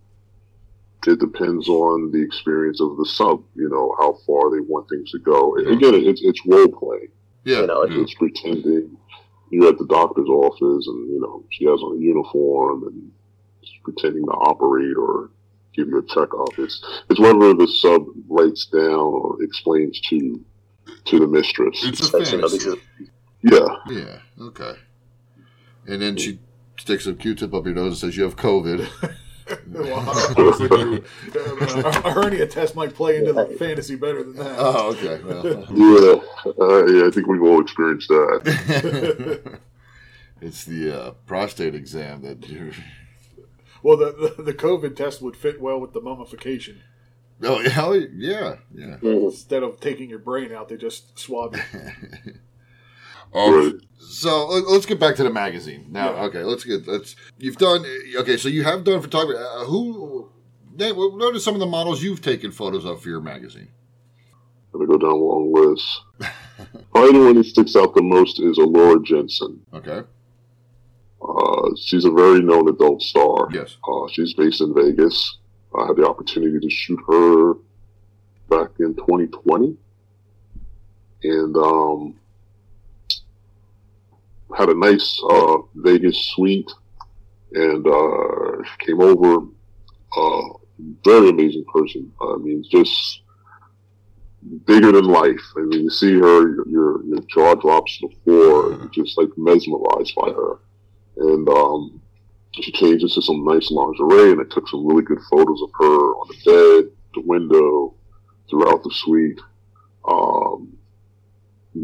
[1.07, 3.43] it depends on the experience of the sub.
[3.55, 5.57] You know how far they want things to go.
[5.57, 7.09] Again, it's it's role play.
[7.45, 8.01] yeah, You know, yeah.
[8.03, 8.97] it's pretending
[9.55, 13.11] you're at the doctor's office and you know she has on a uniform and
[13.63, 15.31] she's pretending to operate or
[15.75, 16.59] give you a checkup.
[16.59, 20.45] It's it's whatever the sub writes down or explains to
[21.07, 21.85] to the mistress.
[21.85, 22.81] It's a fantasy.
[23.43, 24.75] yeah, Yeah, okay.
[25.87, 26.39] And then she
[26.79, 28.89] sticks a Q-tip up your nose and says you have COVID.
[29.73, 29.99] well,
[30.37, 31.03] honestly,
[31.35, 34.57] a hernia test might play into the fantasy better than that.
[34.59, 35.23] Oh, okay.
[35.23, 35.45] Well.
[35.75, 37.07] yeah, uh, yeah.
[37.07, 39.61] I think we've all experienced that.
[40.41, 42.73] it's the uh, prostate exam that you're.
[43.83, 46.83] Well, the, the the COVID test would fit well with the mummification.
[47.43, 48.97] Oh, hell yeah, yeah.
[49.03, 51.63] Instead of taking your brain out, they just swab you.
[53.35, 56.15] Um, so let- let's get back to the magazine now.
[56.15, 56.25] Yeah.
[56.25, 57.17] Okay, let's get let's.
[57.39, 57.85] You've done
[58.19, 58.37] okay.
[58.37, 59.39] So you have done photography.
[59.43, 60.31] Uh, who?
[60.77, 63.69] Name, what are some of the models you've taken photos of for your magazine?
[64.73, 66.01] Gonna go down a long list.
[66.93, 69.61] Probably the one that sticks out the most is Alura Jenson.
[69.73, 70.03] Okay.
[71.23, 73.49] Uh, she's a very known adult star.
[73.53, 73.77] Yes.
[73.89, 75.39] Uh, she's based in Vegas.
[75.79, 77.55] I had the opportunity to shoot her
[78.49, 79.77] back in 2020,
[81.23, 82.15] and um,
[84.57, 86.71] had a nice uh, Vegas suite,
[87.53, 89.47] and uh, came over.
[90.17, 90.59] Uh,
[91.05, 92.13] very amazing person.
[92.21, 93.21] I mean, just
[94.67, 95.41] bigger than life.
[95.57, 98.71] I mean, you see her, your your, jaw drops to the floor.
[98.71, 100.59] You're just like mesmerized by her,
[101.17, 102.01] and um,
[102.53, 106.15] she changed into some nice lingerie, and I took some really good photos of her
[106.15, 107.95] on the bed, the window,
[108.49, 109.41] throughout the suite.
[110.07, 110.77] Um,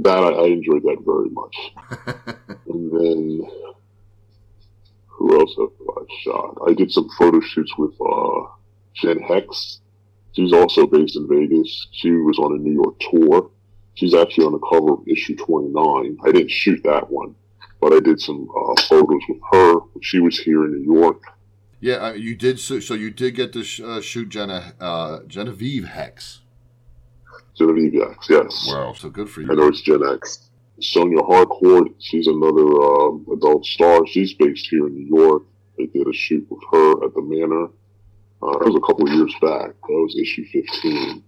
[0.02, 2.36] that I, I enjoyed that very much.
[2.72, 3.50] and then
[5.06, 6.58] who else have I shot?
[6.68, 8.46] I did some photo shoots with uh,
[8.94, 9.80] Jen Hex.
[10.32, 11.88] She's also based in Vegas.
[11.92, 13.50] She was on a New York tour.
[13.94, 16.18] She's actually on the cover of issue 29.
[16.24, 17.34] I didn't shoot that one,
[17.80, 19.80] but I did some uh, photos with her.
[20.02, 21.22] She was here in New York.
[21.80, 22.60] Yeah, uh, you did.
[22.60, 26.40] So, so you did get to sh- uh, shoot Jenna, uh, Genevieve Hex.
[27.56, 28.68] Genevieve X, yes.
[28.68, 29.50] Wow, so good for you.
[29.50, 30.49] I know it's Gen X.
[30.80, 34.06] Sonia Harcourt, she's another um, adult star.
[34.06, 35.42] She's based here in New York.
[35.78, 37.66] They did a shoot with her at the Manor.
[38.42, 39.74] Uh, that was a couple of years back.
[39.82, 41.22] That was issue 15.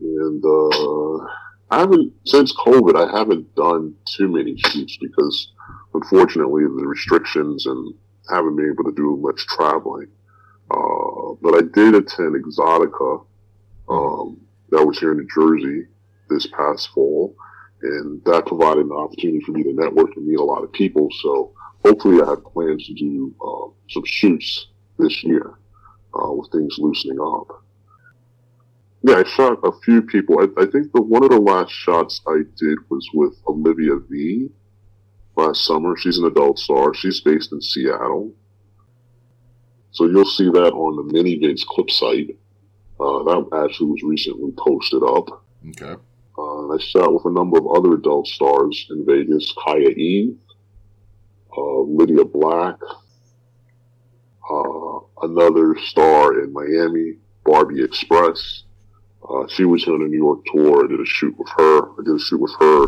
[0.00, 1.24] And uh,
[1.70, 5.52] I haven't, since COVID, I haven't done too many shoots because
[5.94, 7.94] unfortunately the restrictions and
[8.30, 10.08] haven't been able to do much traveling.
[10.70, 13.24] Uh, but I did attend Exotica
[13.88, 15.86] um, that was here in New Jersey
[16.28, 17.34] this past fall,
[17.82, 21.08] and that provided an opportunity for me to network and meet a lot of people.
[21.22, 25.54] So hopefully, I have plans to do uh, some shoots this year
[26.14, 27.64] uh, with things loosening up.
[29.02, 30.38] Yeah, I shot a few people.
[30.40, 34.50] I, I think the one of the last shots I did was with Olivia V
[35.36, 35.96] last summer.
[35.96, 36.92] She's an adult star.
[36.94, 38.34] She's based in Seattle.
[39.92, 42.36] So you'll see that on the ManyVids clip site.
[43.00, 45.44] Uh, that actually was recently posted up.
[45.70, 46.00] Okay.
[46.40, 49.52] Uh, I sat with a number of other adult stars in Vegas.
[49.62, 50.38] Kaya Eve,
[51.54, 52.76] uh, Lydia Black,
[54.50, 58.62] uh, another star in Miami, Barbie Express.
[59.28, 60.84] Uh, she was on a New York tour.
[60.84, 61.82] I did a shoot with her.
[61.82, 62.86] I did a shoot with her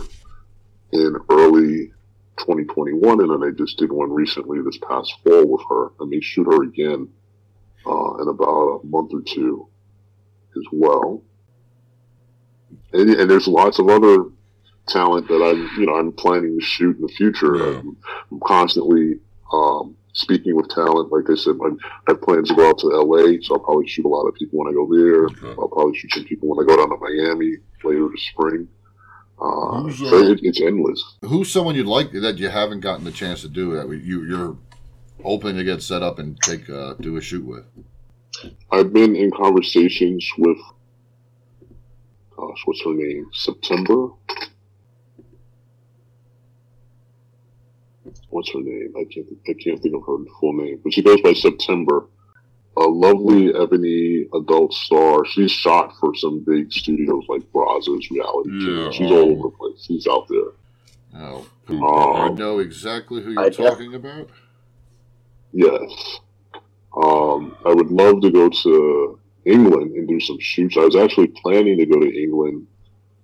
[0.93, 1.93] in early
[2.39, 5.91] 2021, and then I just did one recently this past fall with her.
[6.01, 7.07] I may shoot her again
[7.87, 9.69] uh, in about a month or two
[10.57, 11.23] as well.
[12.93, 14.25] And, and there's lots of other
[14.89, 17.57] talent that I'm, you know, I'm planning to shoot in the future.
[17.57, 17.79] Yeah.
[17.79, 17.97] I'm,
[18.31, 19.21] I'm constantly
[19.53, 21.13] um, speaking with talent.
[21.13, 21.71] Like I said, I
[22.09, 24.59] have plans to go out to LA, so I'll probably shoot a lot of people
[24.59, 25.25] when I go there.
[25.27, 25.61] Okay.
[25.61, 28.69] I'll probably shoot some people when I go down to Miami later this spring.
[29.41, 31.17] Uh, Who's, so it, it's endless.
[31.23, 34.57] Who's someone you'd like that you haven't gotten the chance to do that you you're
[35.23, 37.65] hoping to get set up and take uh, do a shoot with?
[38.71, 40.59] I've been in conversations with,
[42.47, 43.27] gosh, what's her name?
[43.33, 44.09] September.
[48.31, 48.93] What's her name?
[48.97, 49.27] I can't.
[49.49, 52.07] I can't think of her full name, but she goes by September.
[52.77, 55.25] A lovely ebony adult star.
[55.27, 58.51] She's shot for some big studios like Brazzers Reality.
[58.51, 58.89] Yeah.
[58.89, 58.93] TV.
[58.95, 59.85] She's all over the place.
[59.87, 60.53] She's out there.
[61.15, 64.31] Oh, Um, I know exactly who you're I def- talking about.
[65.53, 66.21] Yes.
[66.97, 70.77] Um, I would love to go to England and do some shoots.
[70.77, 72.67] I was actually planning to go to England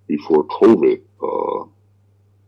[0.07, 1.69] before COVID uh,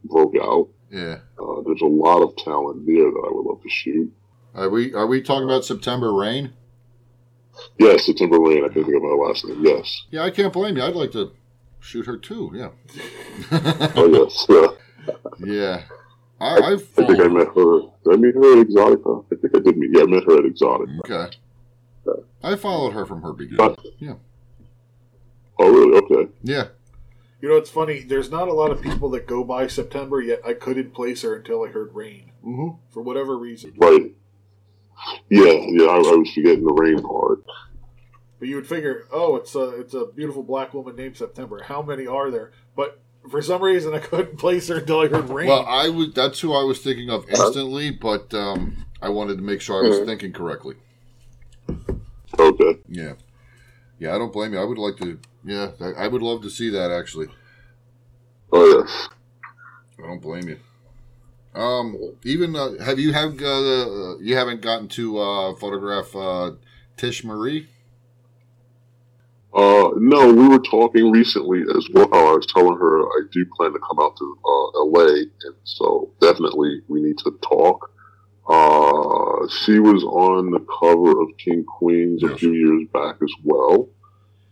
[0.06, 0.70] broke out.
[0.92, 1.20] Yeah.
[1.40, 4.14] Uh, there's a lot of talent there that I would love to shoot.
[4.54, 6.54] Are we are we talking about September Rain?
[7.78, 8.66] Yes, September Rain.
[8.66, 9.64] I can think of my last name.
[9.64, 10.06] Yes.
[10.10, 10.84] Yeah, I can't blame you.
[10.84, 11.32] I'd like to
[11.80, 12.52] shoot her too.
[12.54, 12.70] Yeah.
[13.96, 14.46] Oh yes.
[14.50, 14.68] Yeah.
[15.40, 15.84] yeah.
[16.40, 17.82] I, I, I've I think I met her.
[18.04, 19.26] Did I meet her at Exxxotica?
[19.32, 19.92] I think I did meet.
[19.94, 21.00] Yeah, I met her at Exxxotica.
[21.00, 21.38] Okay.
[22.44, 23.58] I followed her from her beginning.
[23.76, 24.16] But- Yeah.
[25.60, 25.98] Oh really?
[25.98, 26.32] Okay.
[26.44, 26.68] Yeah.
[27.42, 28.02] You know, it's funny.
[28.02, 30.42] There's not a lot of people that go by September yet.
[30.46, 32.78] I couldn't place her until I heard rain Mm-hmm.
[32.92, 33.74] for whatever reason.
[33.78, 34.16] Right.
[35.30, 35.46] Yeah.
[35.52, 35.86] Yeah.
[35.86, 37.44] I, I was forgetting the rain part.
[38.40, 41.62] But you would figure, oh, it's a it's a beautiful black woman named September.
[41.64, 42.52] How many are there?
[42.76, 45.48] But for some reason, I couldn't place her until I heard rain.
[45.48, 46.14] Well, I was.
[46.16, 49.90] That's who I was thinking of instantly, but um, I wanted to make sure I
[49.90, 50.76] was thinking correctly.
[52.38, 52.80] Okay.
[52.88, 53.14] Yeah.
[54.00, 54.60] Yeah, I don't blame you.
[54.60, 55.20] I would like to.
[55.44, 57.28] Yeah, I would love to see that actually.
[58.52, 59.10] Oh yes.
[60.00, 60.58] I don't blame you.
[61.54, 66.52] Um, even uh, have you have uh, you haven't gotten to uh, photograph uh,
[66.98, 67.68] Tish Marie?
[69.54, 72.08] Uh, no, we were talking recently as well.
[72.14, 76.10] I was telling her I do plan to come out to uh, LA, and so
[76.22, 77.91] definitely we need to talk.
[78.52, 83.88] Uh, she was on the cover of Kink Queens a few years back as well,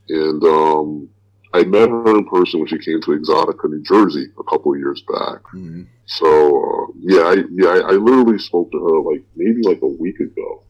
[0.07, 1.09] and um,
[1.53, 4.79] I met her in person when she came to Exxxotica, New Jersey, a couple of
[4.79, 5.43] years back.
[5.53, 5.83] Mm-hmm.
[6.05, 9.87] So uh, yeah, I, yeah, I, I literally spoke to her like maybe like a
[9.87, 10.63] week ago,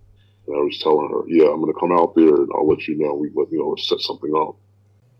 [0.48, 2.88] and I was telling her, yeah, I'm going to come out there and I'll let
[2.88, 3.13] you know.
[3.13, 4.56] We let you know set something up.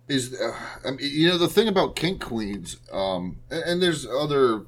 [0.08, 4.08] Is uh, I mean, you know the thing about kink queens, um, and, and there's
[4.08, 4.65] other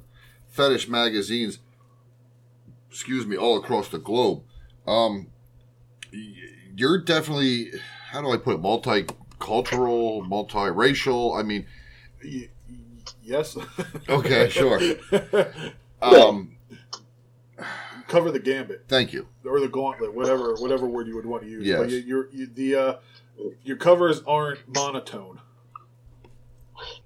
[0.48, 1.58] fetish magazines.
[2.92, 4.42] Excuse me, all across the globe.
[4.86, 5.28] Um,
[6.76, 7.72] you're definitely
[8.10, 8.62] how do I put it?
[8.62, 11.38] Multicultural, multiracial.
[11.38, 11.64] I mean,
[12.22, 12.76] Y- y-
[13.22, 13.56] yes.
[14.08, 14.78] Okay, sure.
[16.02, 16.56] um,
[18.08, 19.26] Cover the gambit thank you.
[19.46, 21.66] or the gauntlet, whatever whatever word you would want to use.
[21.66, 21.78] Yes.
[21.80, 22.94] But you, you're, you, the uh,
[23.64, 25.40] your covers aren't monotone.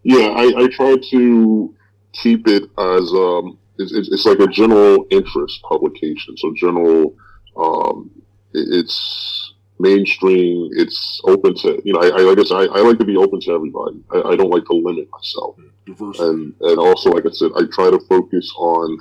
[0.02, 1.74] Yeah, I, I try to
[2.12, 6.36] keep it as um, it's, it's, it's like a general interest publication.
[6.36, 7.14] So general,
[7.56, 8.10] um,
[8.52, 10.70] it- it's mainstream.
[10.72, 12.00] It's open to you know.
[12.00, 14.00] I, I like I said, I, I like to be open to everybody.
[14.12, 15.56] I, I don't like to limit myself.
[15.86, 16.24] Diversity.
[16.24, 18.98] and and also like I said, I try to focus on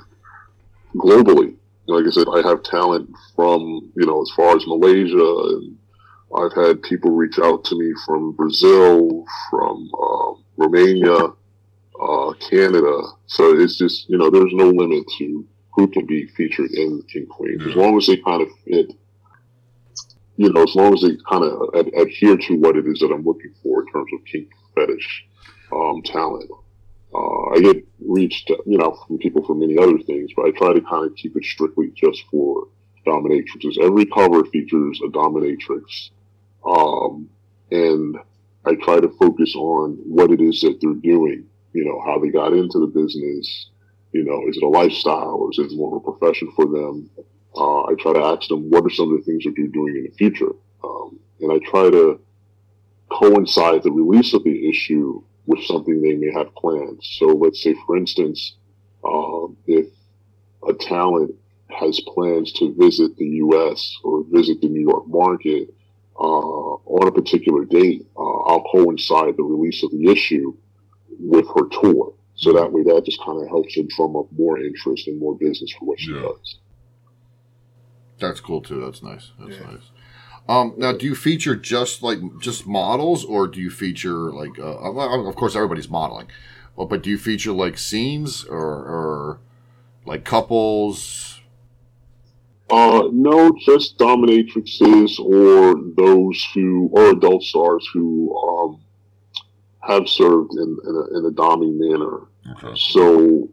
[0.94, 1.54] globally.
[1.88, 5.76] Like I said, I have talent from you know as far as Malaysia, and
[6.36, 11.28] I've had people reach out to me from Brazil, from uh, Romania,
[12.00, 13.02] uh, Canada.
[13.26, 17.28] So it's just you know there's no limit to who can be featured in Kink
[17.28, 18.92] Queens as long as they kind of fit.
[20.38, 23.10] You know, as long as they kind of ad- adhere to what it is that
[23.12, 25.26] I'm looking for in terms of King fetish
[25.72, 26.50] um, talent.
[27.14, 30.74] Uh, I get reached, you know, from people for many other things, but I try
[30.74, 32.68] to kind of keep it strictly just for
[33.06, 33.78] dominatrixes.
[33.82, 36.10] Every cover features a dominatrix,
[36.66, 37.30] um,
[37.70, 38.16] and
[38.66, 41.46] I try to focus on what it is that they're doing.
[41.76, 43.68] You know, how they got into the business.
[44.12, 47.10] You know, is it a lifestyle or is it more of a profession for them?
[47.54, 49.94] Uh, I try to ask them what are some of the things that they're doing
[49.96, 50.52] in the future,
[50.82, 52.18] um, and I try to
[53.10, 57.00] coincide the release of the issue with something they may have planned.
[57.02, 58.56] So let's say, for instance,
[59.04, 59.86] um, if
[60.66, 61.34] a talent
[61.68, 63.96] has plans to visit the U.S.
[64.02, 65.74] or visit the New York market
[66.18, 70.56] uh, on a particular date, uh, I'll coincide the release of the issue
[71.18, 72.14] with her tour.
[72.34, 75.36] So that way, that just kind of helps her drum up more interest and more
[75.36, 76.22] business for what she Yeah.
[76.22, 76.58] does.
[78.18, 78.80] That's cool too.
[78.80, 79.32] That's nice.
[79.38, 79.66] That's Yeah.
[79.66, 79.90] nice.
[80.48, 84.58] Um, now, do you feature just like just models, or do you feature like?
[84.58, 86.28] Uh, of course, everybody's modeling,
[86.76, 89.40] well, but do you feature like scenes or, or
[90.04, 91.40] like couples?
[92.70, 98.80] Uh, no, just dominatrixes or those who, or adult stars who, um,
[99.86, 102.26] have served in, in a, in a doming manner.
[102.52, 102.78] Okay.
[102.92, 103.48] So,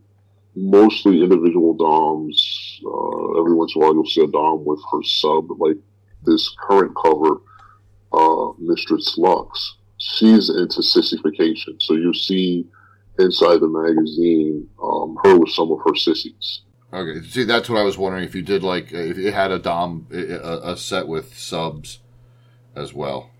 [0.55, 2.81] mostly individual doms.
[2.85, 5.77] Uh, every once in a while you'll see a dom with her sub, like
[6.25, 7.41] this current cover,
[8.11, 9.77] uh, Mistress Lux.
[9.97, 11.79] She's into sissification.
[11.79, 12.67] So you see
[13.19, 16.61] inside the magazine, um, her with some of her sissies.
[16.91, 17.25] Okay.
[17.25, 20.07] See, that's what I was wondering if you did like if it had a dom
[20.11, 21.99] a, a set with subs
[22.75, 23.31] as well.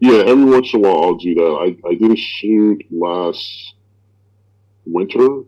[0.00, 1.76] Yeah, every once in a while I'll do that.
[1.84, 3.74] I, I did a shoot last
[4.86, 5.42] winter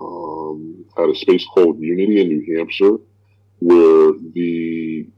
[0.00, 2.98] um, at a space called Unity in New Hampshire,
[3.58, 5.08] where the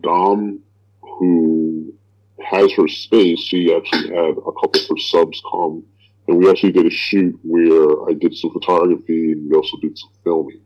[0.00, 0.60] Dom
[1.02, 1.92] who
[2.40, 5.82] has her space, she actually had a couple of her subs come,
[6.28, 9.98] and we actually did a shoot where I did some photography and we also did
[9.98, 10.60] some filming.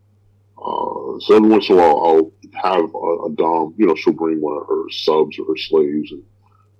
[0.58, 2.32] Uh, so every once in a while I'll
[2.62, 6.12] have a, a Dom, you know, she'll bring one of her subs or her slaves
[6.12, 6.22] and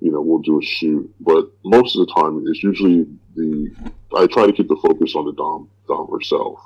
[0.04, 1.10] you know, we'll do a shoot.
[1.20, 3.70] But most of the time, it's usually the.
[4.14, 6.60] I try to keep the focus on the dom dom herself.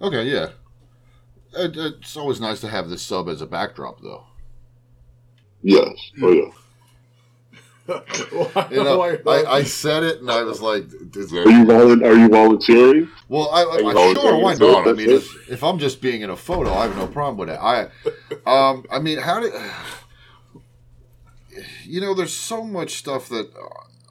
[0.00, 0.22] Okay.
[0.24, 0.50] Yeah.
[1.56, 4.24] It, it's always nice to have this sub as a backdrop, though.
[5.62, 6.12] Yes.
[6.22, 6.42] Oh yeah.
[6.44, 6.52] Why-
[8.70, 10.84] You know, I, I said it and I was like,
[11.16, 13.08] is there- Are you volu- Are you volunteering?
[13.28, 14.86] well, I, you I, know, sure, why so not?
[14.86, 17.50] I mean, if, if I'm just being in a photo, I have no problem with
[17.50, 17.58] it.
[17.60, 17.88] I,
[18.46, 19.50] um, I mean, how do,
[21.90, 23.50] you know, there's so much stuff that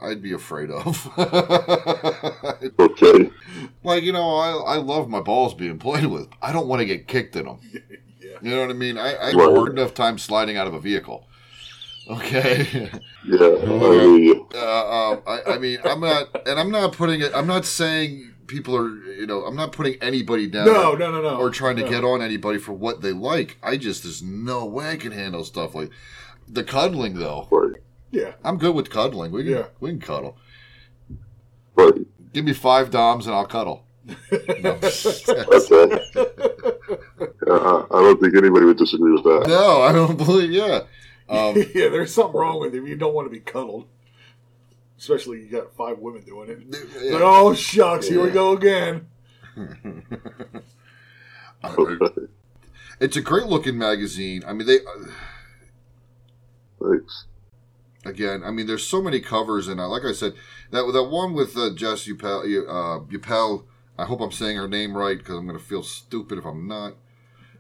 [0.02, 1.10] I'd be afraid of.
[2.80, 3.30] Okay.
[3.84, 6.28] like, you know, I, I love my balls being played with.
[6.42, 7.60] I don't want to get kicked in them.
[8.22, 8.36] Yeah.
[8.42, 8.98] You know what I mean?
[8.98, 9.40] I, I Right.
[9.40, 11.26] have a hard enough time sliding out of a vehicle.
[12.10, 12.90] Okay.
[13.26, 13.38] Yeah.
[13.40, 17.32] I hear uh, um, I, I mean, I'm not, and I'm not putting it.
[17.34, 20.66] I'm not saying people are, you know, I'm not putting anybody down.
[20.66, 21.38] No, no, no, no.
[21.40, 21.90] Or trying to No.
[21.90, 23.58] get on anybody for what they like.
[23.64, 25.90] I just, there's no way I can handle stuff like
[26.50, 27.48] the cuddling, though.
[27.52, 27.76] Right.
[28.12, 28.34] Yeah.
[28.44, 29.32] I'm good with cuddling.
[29.32, 29.66] We can, Yeah.
[29.80, 30.38] we can cuddle.
[31.76, 31.94] Right.
[32.34, 33.86] Give me five doms and I'll cuddle.
[34.06, 34.16] No,
[34.82, 36.00] Okay.
[37.48, 39.46] Uh, I don't think anybody would disagree with that.
[39.48, 40.52] no I don't believe.
[40.52, 40.82] Yeah.
[41.30, 42.86] Um, yeah, there's something wrong with you.
[42.86, 43.88] You don't want to be cuddled.
[44.98, 46.60] Especially you got five women doing it.
[47.02, 47.14] yeah.
[47.14, 49.08] Like, oh shucks, here we go again.
[53.02, 54.44] It's a great looking magazine.
[54.46, 54.80] I mean, they.
[56.82, 57.26] Thanks.
[58.06, 58.44] again.
[58.44, 60.34] I mean, there's so many covers, and uh, like I said,
[60.72, 63.66] that that one with uh, Jess Upel, uh, Upel.
[63.98, 66.68] I hope I'm saying her name right because I'm going to feel stupid if I'm
[66.68, 66.94] not.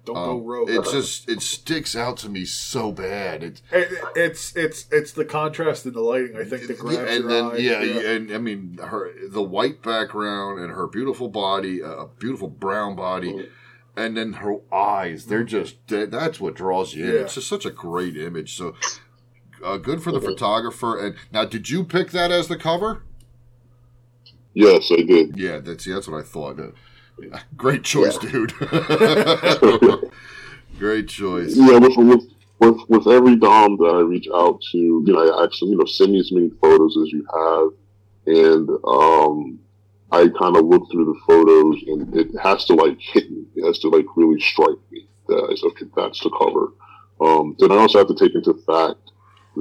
[0.06, 0.70] Don't Um, go rogue.
[0.70, 3.44] it just it sticks out to me so bad.
[3.44, 6.38] It's It- it's it's it's the contrast in the lighting.
[6.38, 7.58] I think that grabs and then eye.
[7.58, 12.96] yeah, and I mean her the white background and her beautiful body, a beautiful brown
[12.96, 13.50] body,
[13.98, 15.26] and then her eyes.
[15.26, 17.14] They're just that- that's what draws you in.
[17.16, 17.20] Yeah.
[17.20, 18.56] It's just such a great image.
[18.56, 18.76] So
[19.64, 21.00] uh, good for the photographer.
[21.00, 23.04] And now, did you pick that as the cover?
[24.54, 25.38] Yes, I did.
[25.38, 26.60] Yeah, that's yeah, that's what I thought.
[26.60, 28.54] Uh, great choice, dude.
[30.80, 31.56] great choice.
[31.56, 32.24] Yeah, with, with
[32.60, 35.86] with with every dom that I reach out to, you know, I actually, you know,
[35.86, 39.60] send me as many photos as you have, and um,
[40.12, 43.46] I kind of look through the photos, and it has to like hit me.
[43.56, 46.74] It has to like really strike me that okay, that's the cover.
[47.22, 49.09] Um, then I also have to take into fact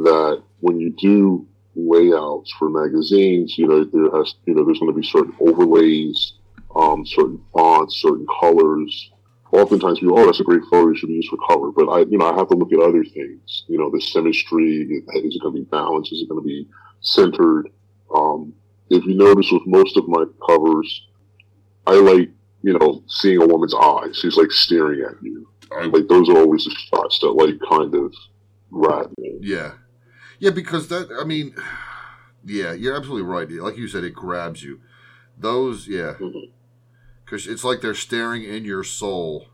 [0.04, 4.92] that when you do layouts for magazines, you know, there has, you know, there's going
[4.92, 6.34] to be certain overlays,
[6.74, 9.10] um, certain fonts, certain colors.
[9.52, 11.72] Oftentimes, people, oh, that's a great photo, it should be used for cover.
[11.72, 13.64] But I, you know, I have to look at other things.
[13.68, 16.12] You know, the symmetry, is it going to be balanced?
[16.12, 16.68] Is it going to be
[17.00, 17.70] centered?
[18.14, 18.52] Um,
[18.90, 21.06] if you notice with most of my covers,
[21.86, 22.30] I like,
[22.62, 24.18] you know, seeing a woman's eyes.
[24.18, 25.48] She's like staring at you.
[25.70, 28.12] Like those are always the shots that like kind of
[28.72, 29.38] grab me.
[29.40, 29.72] Yeah.
[30.38, 31.54] Yeah, because that, I mean,
[32.44, 33.50] yeah, you're absolutely right.
[33.50, 34.80] Like you said, it grabs you.
[35.36, 36.14] Those, yeah.
[37.24, 39.46] Because it's like they're staring in your soul.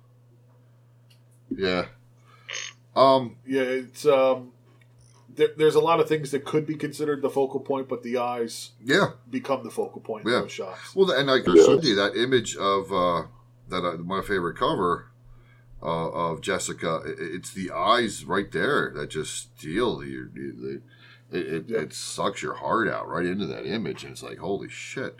[1.54, 1.86] Yeah.
[2.96, 4.52] Um, Yeah, it's um,
[5.34, 8.16] there, there's a lot of things that could be considered the focal point, but the
[8.18, 9.10] eyes yeah.
[9.28, 10.36] become the focal point Yeah.
[10.36, 10.94] of those shots.
[10.94, 11.64] Well, and like I Yeah.
[11.64, 13.22] showed you that image of uh,
[13.68, 15.10] that uh, my favorite cover
[15.84, 17.02] uh, of Jessica.
[17.06, 20.82] It's the eyes right there that just steal you.
[21.32, 24.68] It, it, it sucks your heart out right into that image, and it's like holy
[24.70, 25.16] shit.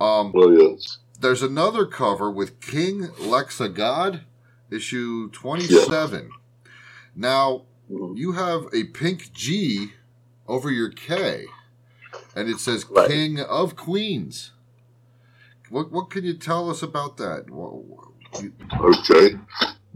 [0.00, 0.98] Um, Well, yes.
[1.20, 4.22] there's another cover with King Lexa God,
[4.70, 6.30] issue 27.
[7.16, 8.16] Now, Mhm.
[8.16, 9.92] you have a pink G
[10.48, 11.46] over your K,
[12.34, 13.08] and it says Right.
[13.08, 14.52] King of Queens.
[15.70, 17.46] What what can you tell us about that?
[18.80, 19.38] Okay.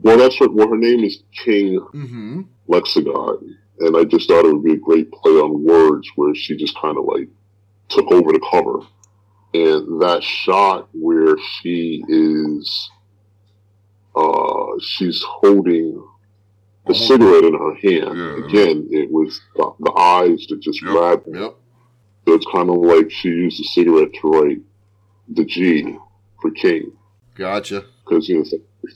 [0.01, 0.55] Well, that's what.
[0.55, 2.43] Well, her name is King Mm-hmm.
[2.69, 6.57] Lexagon, and I just thought it would be a great play on words where she
[6.57, 7.29] just kind of like
[7.89, 8.81] took over the cover,
[9.55, 12.91] and that shot where she is,
[14.15, 16.05] uh, she's holding
[16.87, 18.19] a cigarette in her hand.
[18.19, 18.47] Yeah.
[18.47, 20.91] Again, it was the, the eyes that just Yep.
[20.93, 21.41] grabbed me.
[21.41, 21.55] Yep.
[22.27, 24.61] So it's kind of like she used the cigarette to write
[25.29, 25.97] the G
[26.43, 26.93] for King,
[27.35, 27.85] Gotcha.
[28.05, 28.45] because you know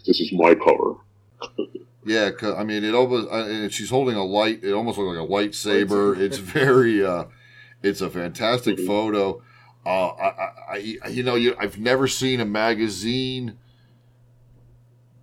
[0.07, 0.95] this is my cover.
[2.05, 3.28] Yeah, 'cause, I mean, it almost.
[3.30, 4.64] Uh, and she's holding a light.
[4.64, 6.18] It almost looks like a lightsaber.
[6.18, 7.05] it's very.
[7.05, 7.26] Uh,
[7.80, 8.86] it's a fantastic Mhm.
[8.88, 9.40] photo.
[9.86, 10.26] Uh, I,
[10.72, 13.57] I, I, you know, you, I've never seen a magazine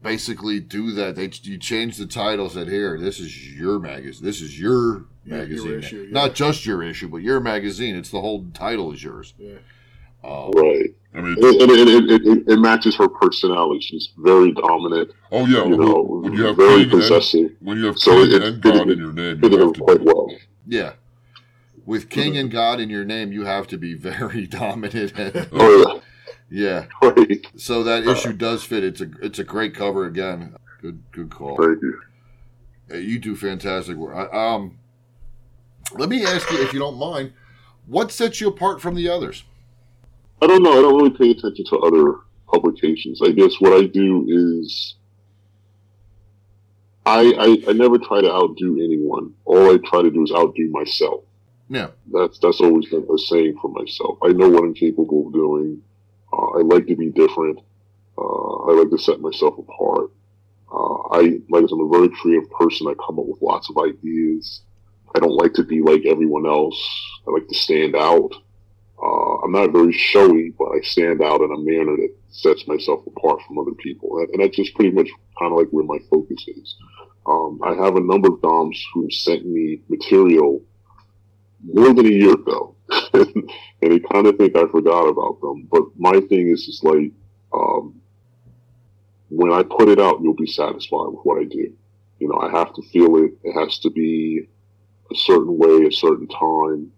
[0.02, 1.16] basically do that.
[1.16, 4.24] They you change the title, said here, this is your magazine.
[4.26, 6.14] This is your Yeah, your magazine, issue, yeah.
[6.14, 7.96] not just your issue, but your magazine.
[7.96, 9.34] It's the whole title is yours.
[9.38, 9.58] Yeah.
[10.24, 10.94] Uh, Right.
[11.16, 13.80] I mean, And it, it, it, it, it matches her personality.
[13.82, 17.52] She's very dominant, oh yeah, you know, when you have very King and, possessive.
[17.62, 19.66] when you have So King it- and God it- in your name, Fitted you her
[19.66, 20.30] have to quite well.
[20.68, 20.94] yeah.
[21.86, 25.14] With King and God in your name, you have to be very dominant.
[25.18, 26.02] And, Oh,
[26.52, 26.86] yeah.
[27.02, 27.10] yeah.
[27.10, 27.48] Right.
[27.58, 28.84] So that issue does fit.
[28.84, 30.56] It's a it's a great cover again.
[30.82, 31.58] Good good call.
[31.58, 32.00] Thank you.
[32.92, 34.16] Uh, You do fantastic work.
[34.16, 34.78] I, um,
[35.98, 37.34] let me ask you, if you don't mind,
[37.88, 39.44] what sets you apart from the others?
[40.42, 40.72] I don't know.
[40.78, 43.22] I don't really pay attention to other publications.
[43.22, 44.96] I guess what I do is
[47.06, 49.34] I, I I never try to outdo anyone.
[49.46, 51.24] All I try to do is outdo myself.
[51.70, 54.18] Yeah, That's that's always been a saying for myself.
[54.24, 55.82] I know what I'm capable of doing.
[56.34, 57.60] Uh, I like to be different.
[58.18, 60.12] Uh, I like to set myself apart.
[60.72, 62.88] Uh, I like I said, I'm a very creative person.
[62.88, 64.62] I come up with lots of ideas.
[65.16, 66.80] I don't like to be like everyone else.
[67.28, 68.32] I like to stand out.
[69.02, 73.06] Uh, I'm not very showy, but I stand out in a manner that sets myself
[73.08, 74.20] apart from other people.
[74.20, 76.76] And, that's just pretty much kind of like where my focus is.
[77.26, 80.62] Um, I have a number of DOMs who sent me material
[81.64, 82.76] more than a year ago.
[83.14, 85.68] and they kind of think I forgot about them.
[85.72, 87.12] But my thing is just like,
[87.54, 88.02] um,
[89.30, 91.74] when I put it out, you'll be satisfied with what I do.
[92.20, 93.32] You know, I have to feel it.
[93.44, 94.48] It has to be
[95.12, 96.92] a certain way, a certain time.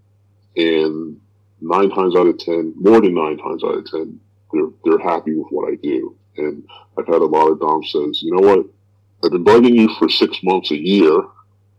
[0.55, 1.19] And
[1.61, 4.19] nine times out of ten, more than nine times out of ten,
[4.51, 6.15] they're, they're happy with what I do.
[6.37, 6.63] And
[6.97, 8.65] I've had a lot of Dom says, you know what?
[9.23, 11.21] I've been bugging you for six months, a year,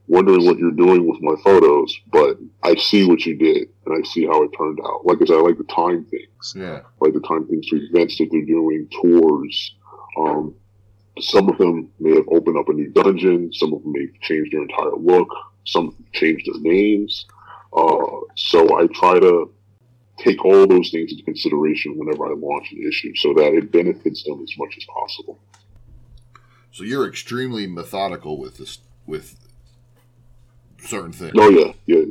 [0.07, 4.07] wondering what you're doing with my photos, but I see what you did and I
[4.07, 5.05] see how it turned out.
[5.05, 8.19] Like I said, I like to time things, yeah, like to time things to events
[8.19, 9.75] that they're doing, tours.
[10.19, 10.55] Um,
[11.21, 13.53] some of them may have opened up a new dungeon.
[13.53, 15.29] Some of them may have changed their entire look.
[15.65, 17.27] Some changed their names.
[17.73, 19.51] Uh, so I try to
[20.23, 24.23] take all those things into consideration whenever I launch an issue so that it benefits
[24.25, 25.41] them as much as possible.
[26.71, 29.37] So you're extremely methodical with this with
[30.79, 31.33] certain things.
[31.37, 32.05] Oh yeah, yeah,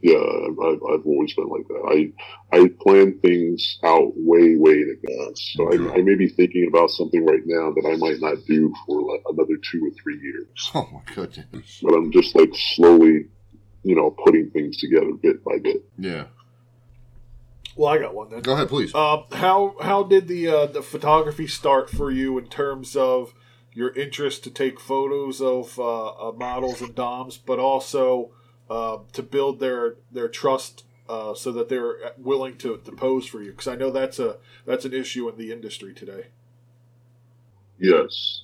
[0.00, 2.12] Yeah, I've, I've always been like that.
[2.52, 5.52] I I plan things out way, way in advance.
[5.56, 8.72] So I, I may be thinking about something right now that I might not do
[8.86, 10.46] for like another two or three years.
[10.74, 11.80] Oh my goodness.
[11.82, 13.26] But I'm just like slowly,
[13.82, 15.84] you know, putting things together bit by bit.
[15.98, 16.24] Yeah.
[17.76, 18.40] Well, I got one then.
[18.40, 18.94] Go ahead, please.
[18.94, 23.34] Um, how how did the uh, the photography start for you in terms of
[23.72, 28.30] your interest to take photos of uh, uh, models and doms, but also
[28.70, 33.42] uh, to build their their trust uh, so that they're willing to, to pose for
[33.42, 33.50] you?
[33.50, 36.28] Because I know that's a that's an issue in the industry today.
[37.78, 38.42] Yes.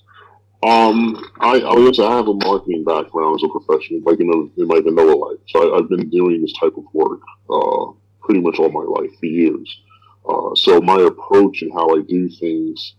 [0.62, 4.61] Um, I, I guess I have a marketing background as a professional, like in, a,
[4.61, 5.39] in my vanilla life.
[5.49, 7.20] So I, have been doing this type of work
[7.51, 7.87] uh,
[8.23, 9.81] pretty much all my life for years.
[10.29, 12.95] Uh, so my approach and how I do things,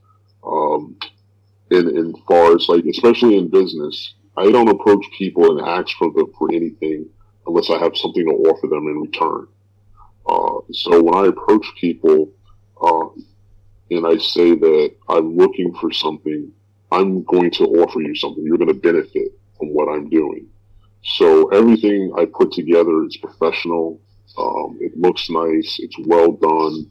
[0.46, 0.98] um,
[1.72, 6.12] in in far as like, especially in business, I don't approach people and ask for
[6.12, 7.10] them for anything
[7.48, 9.48] unless I have something to offer them in return.
[10.26, 12.32] Uh, so when I approach people,
[12.82, 13.08] uh,
[13.92, 16.52] and I say that I'm looking for something,
[16.92, 18.44] I'm going to offer you something.
[18.44, 20.48] You're going to benefit from what I'm doing.
[21.04, 24.00] So everything I put together is professional.
[24.38, 25.78] Um, it looks nice.
[25.80, 26.90] It's well done.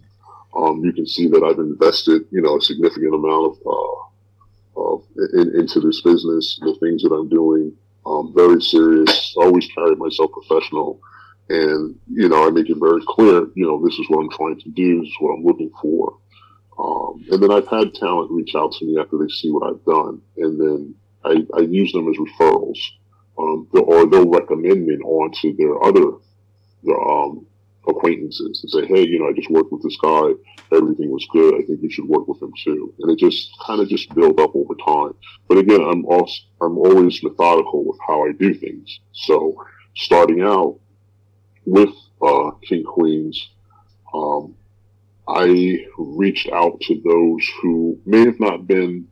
[0.55, 5.05] Um, you can see that I've invested, you know, a significant amount of, uh, of
[5.34, 7.72] in, into this business, the things that I'm doing.
[8.05, 9.34] Um, very serious.
[9.36, 11.01] Always carry myself professional,
[11.49, 13.47] and you know, I make it very clear.
[13.55, 15.01] You know, this is what I'm trying to do.
[15.01, 16.18] This is what I'm looking for.
[16.78, 19.84] Um, and then I've had talent reach out to me after they see what I've
[19.84, 22.78] done, and then I, I use them as referrals,
[23.38, 26.32] um, or they'll recommend me on to their other the
[26.89, 27.47] um,
[27.89, 30.30] acquaintances and say, hey, you know, I just worked with this guy.
[30.72, 31.55] Everything was good.
[31.55, 32.95] I think you should work with him too.
[33.01, 35.14] And it just kind of just build up over time.
[35.49, 39.01] But again, I'm also, I'm always methodical with how I do things.
[39.12, 39.57] So
[39.97, 40.78] starting out
[41.66, 43.51] with, uh, Kink Queens,
[44.14, 44.55] um,
[45.28, 49.09] I reached out to those who may have not been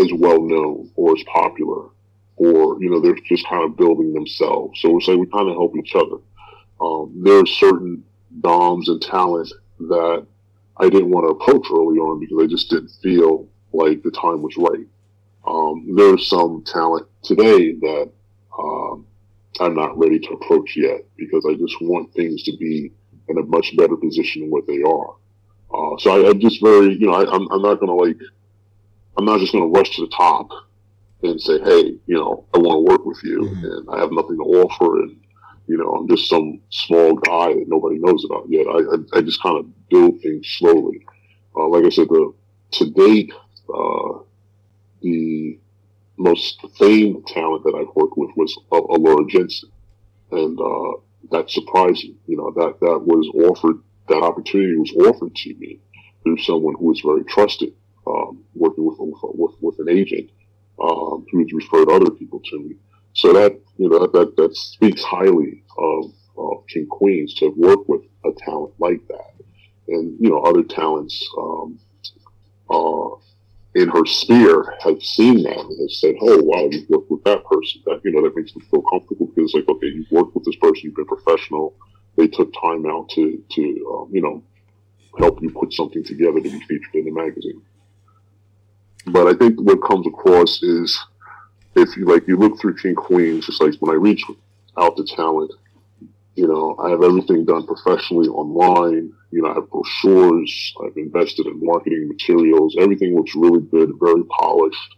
[0.00, 1.88] as well known or as popular
[2.36, 4.80] or, you know, they're just kind of building themselves.
[4.80, 6.18] So it's like we kind of help each other.
[6.80, 8.04] Um, there are certain
[8.40, 10.26] DOMs and talent that
[10.76, 14.42] I didn't want to approach early on because I just didn't feel like the time
[14.42, 14.86] was right.
[15.46, 18.10] Um, there's some talent today that
[18.58, 19.06] um,
[19.60, 22.92] I'm not ready to approach yet because I just want things to be
[23.28, 25.14] in a much better position than what they are.
[25.72, 28.18] Uh, so I, am just very, you know, I, am not going to like,
[29.16, 30.50] I'm not just going to rush to the top
[31.22, 33.64] and say, hey, you know, I want to work with you mm-hmm.
[33.64, 35.16] and I have nothing to offer and
[35.68, 38.66] you know, I'm just some small guy that nobody knows about yet.
[38.66, 41.06] I, I, I just kind of build things slowly.
[41.54, 42.32] Uh, like I said, the,
[42.72, 43.32] to date,
[43.72, 44.20] uh,
[45.02, 45.58] the
[46.16, 49.70] most famed talent that I've worked with was Alura Jenson.
[50.30, 51.00] And, uh,
[51.30, 52.16] that's surprising.
[52.26, 55.80] You know, that, that was offered, that opportunity was offered to me
[56.22, 57.74] through someone who was very trusted,
[58.06, 60.30] um, working with, with, with an agent,
[60.82, 62.76] um, who has referred other people to me.
[63.14, 68.02] So that you know that that speaks highly of, of Kink Queens to work with
[68.24, 69.34] a talent like that,
[69.88, 71.78] and you know other talents um,
[72.70, 73.10] uh,
[73.74, 77.44] in her sphere have seen that and have said, "Oh wow, you've worked with that
[77.44, 80.34] person." That you know that makes them feel comfortable because it's like, okay, you've worked
[80.34, 81.74] with this person, you've been professional.
[82.16, 83.62] They took time out to to
[83.94, 84.42] um, you know
[85.18, 87.62] help you put something together to be featured in the magazine.
[89.06, 90.98] But I think what comes across is
[91.80, 94.24] if you like, you look through Kink Queens, just like when I reach
[94.76, 95.52] out to talent,
[96.34, 99.12] you know, I have everything done professionally online.
[99.30, 100.74] You know, I have brochures.
[100.84, 102.76] I've invested in marketing materials.
[102.78, 104.96] Everything looks really good, very polished.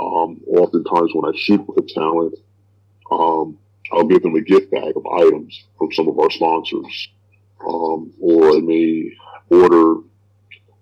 [0.00, 2.34] Um, oftentimes when I shoot with a talent,
[3.10, 3.58] um,
[3.92, 7.08] I'll give them a gift bag of items from some of our sponsors.
[7.64, 9.12] Um, or I may
[9.50, 10.00] order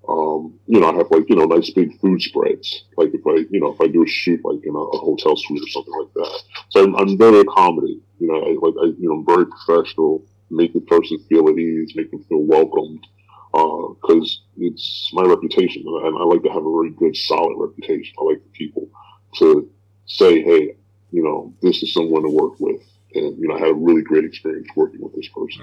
[0.09, 2.85] um, you know, I have like, you know, nice big food spreads.
[2.97, 5.37] Like if I, you know, if I do a shoot like in a, a hotel
[5.37, 6.43] suite or something like that.
[6.71, 8.03] So I'm, I'm very accommodating.
[8.19, 11.57] You know, I, like, I, you know, I'm very professional, make the person feel at
[11.57, 13.07] ease, make them feel welcomed.
[13.55, 18.15] Uh, cause it's my reputation and I like to have a very good, solid reputation.
[18.19, 18.89] I like people
[19.37, 19.71] to
[20.07, 20.77] say, Hey,
[21.11, 22.83] you know, this is someone to work with.
[23.15, 25.63] And, you know, I had a really great experience working with this person.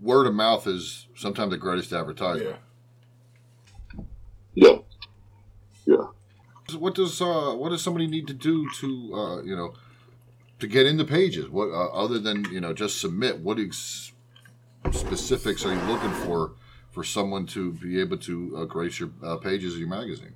[0.00, 2.50] Word of mouth is sometimes the greatest advertisement.
[2.50, 2.56] Yeah.
[4.60, 4.78] Yeah.
[5.86, 6.06] Yeah.
[6.76, 9.72] What does uh, what does somebody need to do to uh, you know
[10.58, 11.48] to get in the pages?
[11.48, 13.38] What uh, other than you know just submit?
[13.38, 14.12] What ex-
[14.90, 16.52] specifics are you looking for
[16.90, 20.34] for someone to be able to uh, grace your uh, pages of your magazine?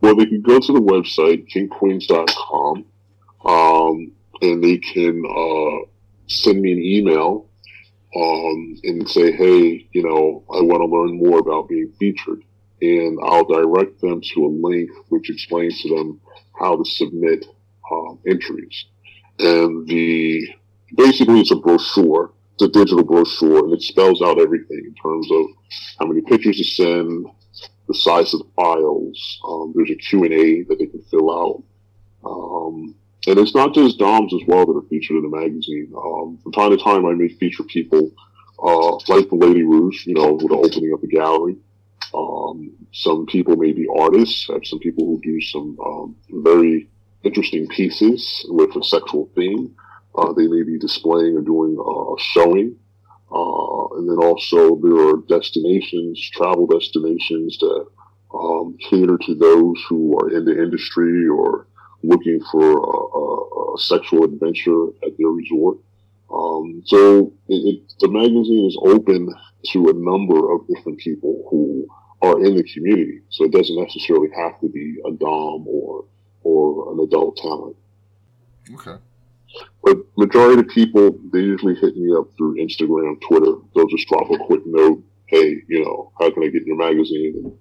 [0.00, 2.84] Well, they can go to the website kinkqueens.com,
[3.44, 5.86] um, and they can uh,
[6.28, 7.49] send me an email
[8.16, 12.42] um, and say, hey, you know, I want to learn more about being featured.
[12.82, 16.20] And I'll direct them to a link which explains to them
[16.58, 17.44] how to submit
[17.90, 18.86] um, entries.
[19.38, 20.48] And the
[20.96, 25.28] basically it's a brochure, it's a digital brochure, and it spells out everything in terms
[25.30, 25.46] of
[25.98, 27.26] how many pictures to send,
[27.86, 29.40] the size of the files.
[29.44, 31.62] Um, there's a Q&A that they can fill out.
[32.24, 32.94] Um,
[33.30, 35.92] and it's not just DOMs as well that are featured in the magazine.
[35.96, 38.10] Um, from time to time, I may feature people
[38.62, 41.56] uh, like the Lady Rouge, you know, with opening of the gallery.
[42.12, 44.48] Um, some people may be artists.
[44.50, 46.88] I have some people who do some um, very
[47.22, 49.76] interesting pieces with a sexual theme.
[50.14, 52.76] Uh, they may be displaying or doing a showing.
[53.32, 57.86] Uh, and then also there are destinations, travel destinations that
[58.34, 61.68] um, cater to those who are in the industry or
[62.02, 65.78] looking for a, a, a sexual adventure at their resort.
[66.32, 69.34] Um, so it, it, the magazine is open
[69.72, 71.88] to a number of different people who
[72.22, 73.20] are in the community.
[73.30, 76.04] So it doesn't necessarily have to be a dom or
[76.42, 77.76] or an adult talent.
[78.72, 78.96] Okay.
[79.82, 83.56] But majority of people, they usually hit me up through Instagram, Twitter.
[83.74, 85.02] They'll just drop a quick note.
[85.26, 87.34] Hey, you know, how can I get in your magazine?
[87.44, 87.58] And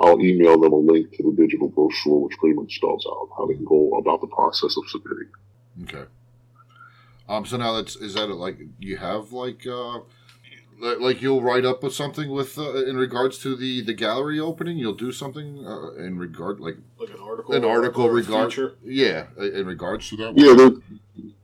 [0.00, 3.46] I'll email them a link to the digital brochure, which pretty much spells out how
[3.46, 5.28] they can go about the process of submitting.
[5.84, 6.10] Okay.
[7.28, 7.46] Um.
[7.46, 10.00] So now that's is that like you have like uh
[10.82, 14.78] like you'll write up with something with uh, in regards to the the gallery opening.
[14.78, 18.74] You'll do something uh, in regard like like an article, an article or regard feature?
[18.82, 20.32] yeah in regards to that.
[20.36, 20.70] Yeah, there,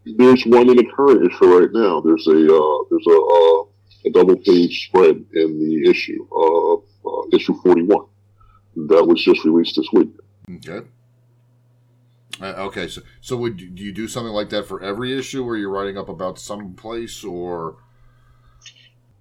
[0.05, 2.01] there's one in the current issue right now.
[2.01, 3.65] There's a uh, there's a, uh,
[4.07, 6.75] a double page spread in the issue, uh,
[7.09, 8.07] uh, issue 41,
[8.89, 10.11] that was just released this week.
[10.57, 10.86] Okay.
[12.41, 15.45] Uh, okay, so so would you, do you do something like that for every issue,
[15.45, 17.76] where you're writing up about some place, or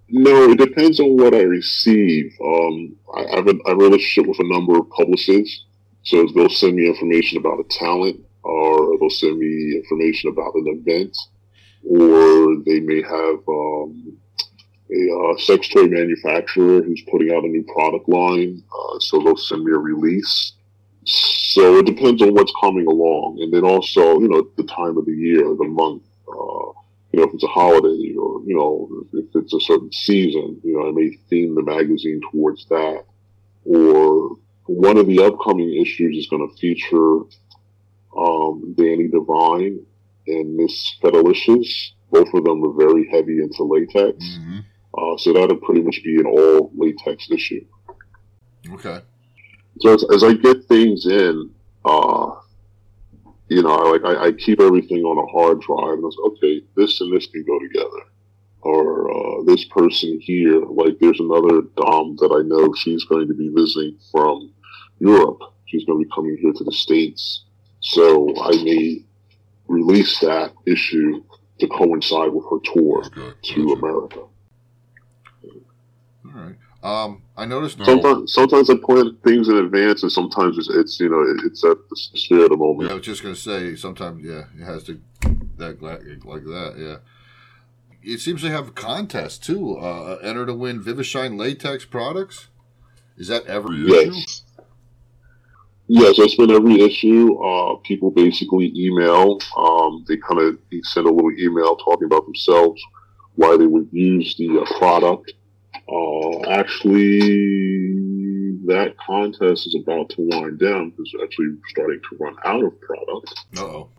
[0.10, 2.32] No, it depends on what I receive.
[2.42, 5.66] Um, I, I have a, I have a relationship with a number of publicists,
[6.04, 10.68] so they'll send me information about a talent, or they'll send me information about an
[10.68, 11.18] event,
[11.90, 14.18] or they may have um,
[14.92, 19.38] a uh, sex toy manufacturer who's putting out a new product line, uh, so they'll
[19.38, 20.54] send me a release.
[21.04, 25.06] So it depends on what's coming along, and then also, you know, the time of
[25.06, 26.04] the year, the month.
[26.28, 26.72] Uh,
[27.12, 30.74] you know, if it's a holiday or, you know, if it's a certain season, you
[30.74, 33.06] know, I may theme the magazine towards that.
[33.64, 37.20] Or one of the upcoming issues is going to feature
[38.18, 39.86] um, Danny Devine
[40.28, 41.94] and Miss Fedelicious.
[42.12, 44.18] Both of them are very heavy into latex.
[44.24, 44.60] mm-hmm.
[44.98, 47.64] Uh, so that'll pretty much be an all latex issue.
[48.72, 49.02] okay,
[49.80, 51.52] So as, as I get things in,
[51.86, 52.32] uh,
[53.50, 56.62] you know, I, like I, I keep everything on a hard drive, and it's okay.
[56.76, 58.10] This and this can go together,
[58.62, 60.66] or uh, this person here.
[60.66, 62.74] Like there's another dom that I know.
[62.74, 64.52] She's going to be visiting from
[65.00, 65.40] Europe.
[65.66, 67.46] She's going to be coming here to the states,
[67.80, 69.06] so I may
[69.68, 71.24] release that issue
[71.60, 73.86] to coincide with her tour okay, to gotcha.
[73.86, 74.20] America.
[76.38, 76.56] All right.
[76.84, 77.84] Um, I noticed.
[77.84, 81.78] Sometimes, sometimes I plan things in advance, and sometimes it's, it's you know it's at
[81.90, 82.90] the spur of the moment.
[82.90, 85.02] Yeah, I was just gonna say sometimes yeah, it has to
[85.58, 86.98] that like, that yeah.
[88.04, 89.78] It seems they have contests too.
[89.78, 92.48] Uh, enter to win Vivishine latex products.
[93.18, 94.12] Is that every issue?
[94.14, 94.44] Yes.
[95.90, 97.42] Yes, I spend every issue.
[97.42, 99.40] Uh, people basically email.
[99.58, 102.82] Um, they kind of send a little email talking about themselves,
[103.36, 105.34] why they would use the uh, product.
[105.90, 107.20] Uh, actually,
[108.66, 112.80] that contest is about to wind down because we're actually starting to run out of
[112.82, 113.34] product.
[113.58, 113.90] Uh oh.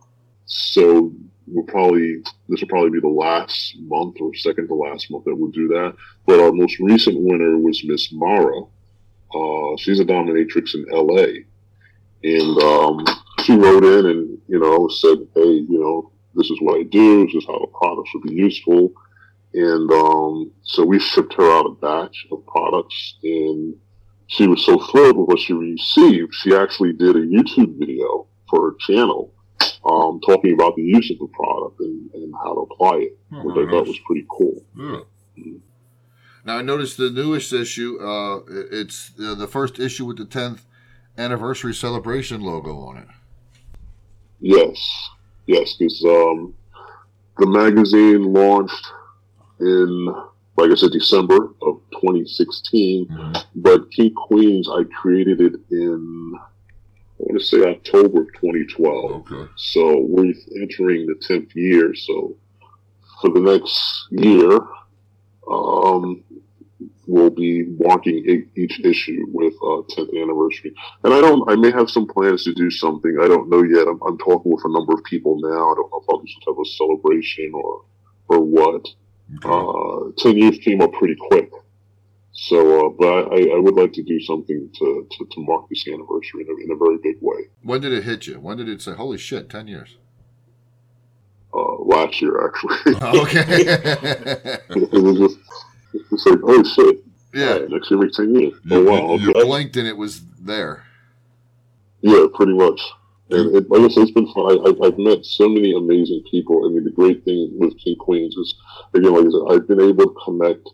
[0.47, 1.13] So
[1.47, 5.35] we'll probably this will probably be the last month or second to last month that
[5.35, 5.95] we'll do that.
[6.27, 8.63] But our most recent winner was Miss Mara.
[9.35, 11.45] Uh, she's a dominatrix in L.A.
[12.25, 13.07] And um,
[13.45, 17.27] she wrote in and you know said, hey, you know, this is what I do.
[17.27, 18.93] This is how the products would be useful.
[19.59, 23.75] And um, so we shipped her out a batch of products, and
[24.29, 26.33] she was so thrilled with what she received.
[26.33, 29.33] She actually did a YouTube video for her channel
[29.85, 33.43] um, talking about the use of the product and, and how to apply it, Oh,
[33.43, 34.65] which I thought was pretty cool.
[34.77, 35.55] Yeah.
[36.45, 37.99] Now I noticed the newest issue.
[38.01, 40.67] Uh, it's uh, the first issue with the tenth
[41.17, 43.09] anniversary celebration logo on it.
[44.39, 45.11] Yes,
[45.47, 46.55] yes, because um,
[47.39, 48.93] the magazine launched
[49.61, 50.07] in,
[50.57, 53.35] like I said, December of 2016.
[53.55, 59.33] But Kink Queens, I created it in, I want to say October of 2012.
[59.33, 59.51] Okay.
[59.57, 61.95] So we're entering the 10th year.
[61.95, 62.37] So
[63.21, 64.59] for the next year,
[65.51, 66.23] um,
[67.09, 70.75] we'll be marking each issue with uh, 10th anniversary.
[71.03, 73.17] And I don't, I may have some plans to do something.
[73.21, 73.89] I don't know yet.
[73.89, 75.73] I'm, I'm talking with a number of people now.
[75.73, 77.83] I don't know if I'll do some type of celebration or,
[78.29, 78.87] or what.
[79.45, 81.51] Uh, 10 years came up pretty quick.
[82.33, 85.87] So, uh, but I, I would like to do something to, to, to mark this
[85.89, 87.49] anniversary in a, in a very big way.
[87.63, 88.39] When did it hit you?
[88.41, 89.97] When did it say, holy shit, 10 years?
[91.53, 92.95] Uh, last year, actually.
[93.03, 93.45] Okay.
[94.71, 95.39] it was just,
[96.13, 97.05] it's like, oh shit.
[97.35, 97.51] yeah.
[97.65, 98.53] Uh, next year 10 years.
[98.65, 99.15] You, Oh, wow.
[99.17, 99.43] you Okay.
[99.45, 100.85] blinked and it was there.
[102.03, 102.81] Yeah, pretty much.
[103.31, 104.59] And it, like I said, it's been fun.
[104.67, 106.65] I, I've met so many amazing people.
[106.65, 108.55] I mean, the great thing with Kink Queens is,
[108.95, 110.69] again, like I said, I've been able to connect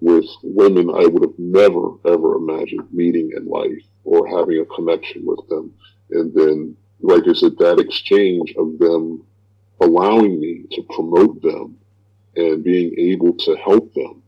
[0.00, 5.26] with women I would have never, ever imagined meeting in life or having a connection
[5.26, 5.74] with them.
[6.10, 9.24] And then, like I said, that exchange of them
[9.80, 11.76] allowing me to promote them
[12.36, 14.22] and being able to help them,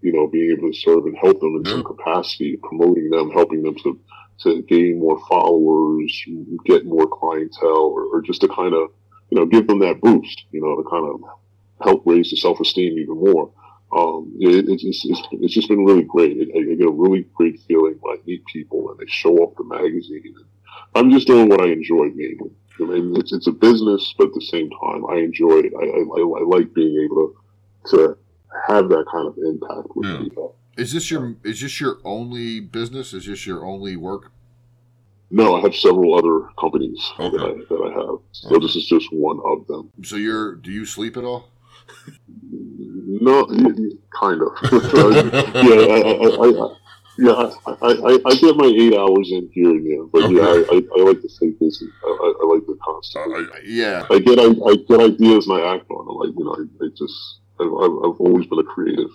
[0.00, 3.62] you know, being able to serve and help them in some capacity, promoting them, helping
[3.62, 3.98] them to
[4.42, 6.24] to gain more followers,
[6.64, 8.90] get more clientele, or, or just to kind of,
[9.30, 11.20] you know, give them that boost, you know, to kind of
[11.82, 13.50] help raise the self-esteem even more.
[13.96, 16.38] Um, it, it's, it's, it's, just been really great.
[16.38, 19.54] I, I get a really great feeling when I meet people and they show up
[19.56, 20.34] the magazine.
[20.94, 22.54] I'm just doing what I enjoy making.
[22.80, 25.72] I mean, it's, it's a business, but at the same time, I enjoy it.
[25.78, 27.34] I, I, I like being able
[27.90, 28.18] to, to
[28.66, 30.18] have that kind of impact with Yeah.
[30.22, 30.56] people.
[30.76, 33.12] Is this your is this your only business?
[33.12, 34.32] Is this your only work?
[35.30, 37.36] No, I have several other companies Okay.
[37.36, 38.18] that, I, that I have.
[38.32, 39.90] So this is just one of them.
[40.02, 41.48] So you're do you sleep at all?
[42.50, 43.46] No,
[44.18, 44.48] kind of.
[45.62, 46.00] yeah, I,
[46.40, 46.76] I,
[47.18, 47.50] yeah,
[48.24, 51.50] I, get my eight hours in here and there, but yeah, I, like to stay
[51.50, 51.86] busy.
[52.04, 53.34] I, like the constant.
[53.34, 54.06] Uh, yeah.
[54.10, 56.16] I get I, I get ideas and I act on them.
[56.16, 59.10] Like you know, I, I just I've I've always been a creative,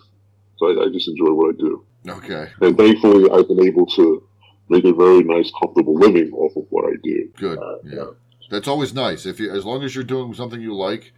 [0.57, 1.85] so I, I just enjoy what I do.
[2.07, 2.49] Okay.
[2.61, 4.23] And thankfully, I've been able to
[4.69, 7.29] make a very nice, comfortable living off of what I do.
[7.37, 7.59] Good.
[7.83, 8.05] Yeah.
[8.49, 9.25] That's always nice.
[9.25, 11.13] If you as long as you're doing something you like,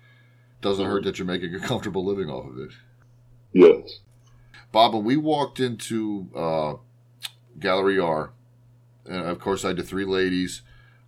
[0.62, 2.72] doesn't hurt that you're making a comfortable living off of it.
[3.54, 4.00] Yes.
[4.72, 6.74] Bob, when we walked into uh,
[7.60, 8.34] Gallery R,
[9.06, 10.62] and of course I had the three ladies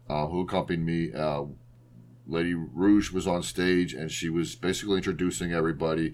[0.09, 1.13] uh, who accompanied me.
[1.13, 1.43] Uh,
[2.27, 6.13] Lady Rouge was on stage, and she was basically introducing everybody.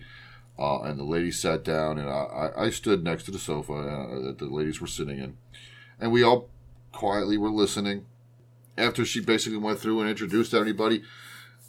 [0.59, 3.73] Uh, and the ladies sat down, and I, I I stood next to the sofa
[3.73, 5.37] uh, that the ladies were sitting in,
[5.99, 6.49] and we all
[6.91, 8.05] quietly were listening.
[8.77, 11.03] After she basically went through and introduced everybody,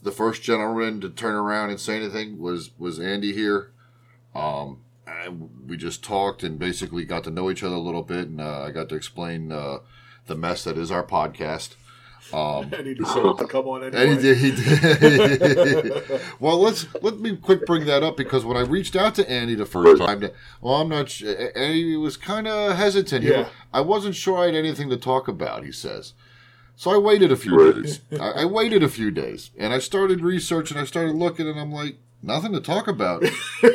[0.03, 3.72] the first gentleman to turn around and say anything was was Andy here.
[4.34, 8.28] Um, and we just talked and basically got to know each other a little bit,
[8.28, 9.78] and uh, I got to explain uh,
[10.26, 11.74] the mess that is our podcast.
[12.33, 14.11] Um, And he decided to come on anyway.
[14.12, 14.39] and he did.
[14.39, 16.21] He did.
[16.41, 19.55] well, let's let me quick bring that up because when I reached out to Andy
[19.55, 20.23] the first time,
[20.61, 21.09] well, I'm not.
[21.09, 23.25] Sure, Andy was kind of hesitant.
[23.25, 23.49] He- Yeah.
[23.73, 25.64] I wasn't sure I had anything to talk about.
[25.64, 26.14] He says.
[26.77, 27.83] So I waited a few Right.
[27.83, 28.01] days.
[28.21, 30.77] I, I waited a few days, and I started researching.
[30.77, 33.25] I started looking, and I'm like, nothing to talk about.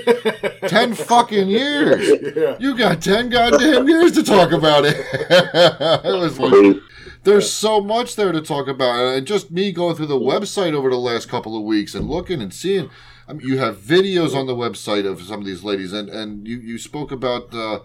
[0.68, 2.34] ten fucking years.
[2.36, 2.56] yeah.
[2.60, 4.96] You got ten goddamn years to talk about it.
[5.30, 6.76] it was like, Right.
[7.24, 10.90] There's so much there to talk about, and just me going through the website over
[10.90, 12.90] the last couple of weeks and looking and seeing.
[13.28, 16.46] I mean, you have videos on the website of some of these ladies, and and
[16.46, 17.76] you you spoke about uh,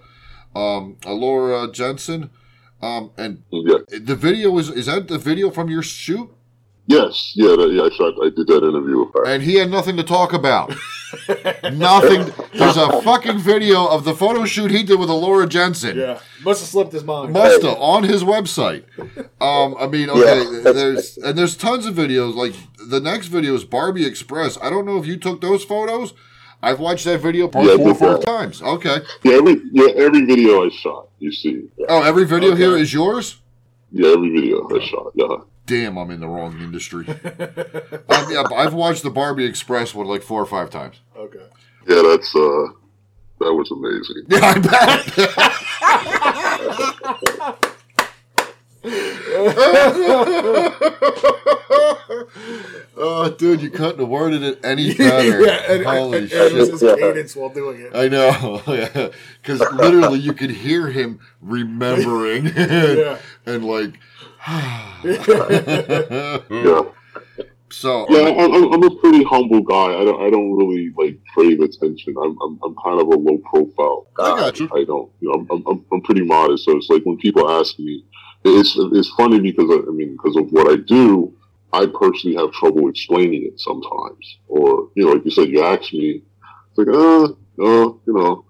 [0.58, 2.30] um, Alura Jenson,
[2.82, 3.78] um, and Yeah.
[3.88, 6.30] the video is is that the video from your shoot?
[6.86, 7.32] Yes.
[7.36, 7.54] Yeah.
[7.54, 7.82] That, yeah.
[7.82, 8.14] I shot.
[8.20, 9.24] I did that interview with her.
[9.26, 10.74] And he had nothing to talk about.
[11.72, 12.32] nothing.
[12.54, 15.96] There's a fucking video of the photo shoot he did with Alura Jenson.
[15.96, 16.20] Yeah.
[16.44, 17.32] Must have slipped his mind.
[17.32, 18.84] Musta on his website.
[19.40, 22.34] Um, I mean, okay, there's and there's tons of videos.
[22.34, 22.54] Like
[22.88, 24.58] the next video is Barbie Express.
[24.62, 26.14] I don't know if you took those photos.
[26.62, 28.26] I've watched that video probably Yeah, I four or did five that.
[28.26, 28.62] times.
[28.62, 28.96] Okay.
[29.22, 29.34] Yeah.
[29.34, 31.68] Every yeah every video I shot, you see.
[31.88, 32.62] Oh, every video Okay.
[32.62, 33.36] here is yours.
[33.92, 34.08] Yeah.
[34.12, 35.12] Every video I shot.
[35.14, 35.36] Yeah.
[35.68, 37.06] Damn, I'm in the wrong industry.
[37.08, 37.18] um,
[38.30, 40.96] yeah, I've watched the Barbie Express one like four or five times.
[41.14, 41.44] Okay.
[41.86, 42.00] Yeah.
[42.08, 42.68] That's uh.
[43.40, 44.24] That was amazing.
[44.28, 45.14] Yeah, I bet.
[52.96, 55.42] oh, dude, you couldn't have worded it any better.
[55.44, 56.82] yeah, and, Holy and, and it was shit.
[56.90, 57.94] his cadence while doing it.
[57.94, 58.62] I know,
[59.42, 63.18] because literally you could hear him remembering Yeah.
[63.46, 63.98] and like.
[66.50, 66.82] Yeah.
[67.70, 70.00] So Yeah, I, I'm, I'm a pretty humble guy.
[70.00, 72.14] I don't, I don't really like crave attention.
[72.22, 74.06] I'm, I'm, I'm kind of a low profile.
[74.18, 74.68] I got you.
[74.74, 76.64] I don't, you know, I'm, I'm- I'm, I'm pretty modest.
[76.64, 78.04] So it's like when people ask me,
[78.44, 81.34] it's, it's funny because I, I mean, because of what I do,
[81.72, 84.38] I personally have trouble explaining it sometimes.
[84.48, 86.22] Or, you know, like you said, you ask me,
[86.70, 88.46] it's like, uh, uh, you know,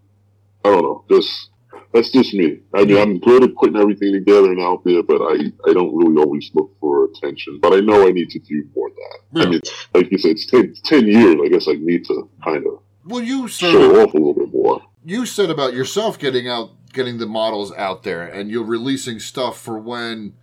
[0.64, 1.04] I don't know.
[1.10, 1.50] Just,
[1.92, 2.60] that's just me.
[2.74, 5.94] I mean, I'm good at putting everything together and out there, but I, I don't
[5.96, 7.58] really always look for attention.
[7.62, 9.18] But I know I need to do more of that.
[9.32, 9.42] Yeah.
[9.44, 9.60] I mean,
[9.94, 11.36] like you said, it's 10, 10 years.
[11.44, 14.82] I guess I need to kind of Well, you show off a little bit more.
[15.04, 19.58] you said about yourself getting out, getting the models out there, and you're releasing stuff
[19.60, 20.34] for when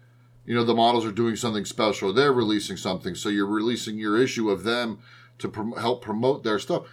[0.46, 2.14] you know the models are doing something special.
[2.14, 5.00] They're releasing something, so you're releasing your issue of them
[5.40, 6.84] to prom- help promote their stuff.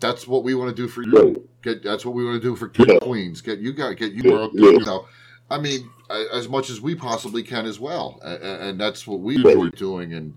[0.00, 1.10] That's what we want to do for you.
[1.12, 1.36] Right.
[1.62, 2.98] Get that's what we want to do for Kink Yeah.
[3.00, 3.40] Queens.
[3.40, 4.70] Get you got get you Yeah, more up yeah.
[4.70, 5.06] you know.
[5.50, 5.88] I mean,
[6.32, 9.54] as much as we possibly can as well, A- a- and that's what we Right.
[9.56, 10.12] enjoy doing.
[10.12, 10.34] And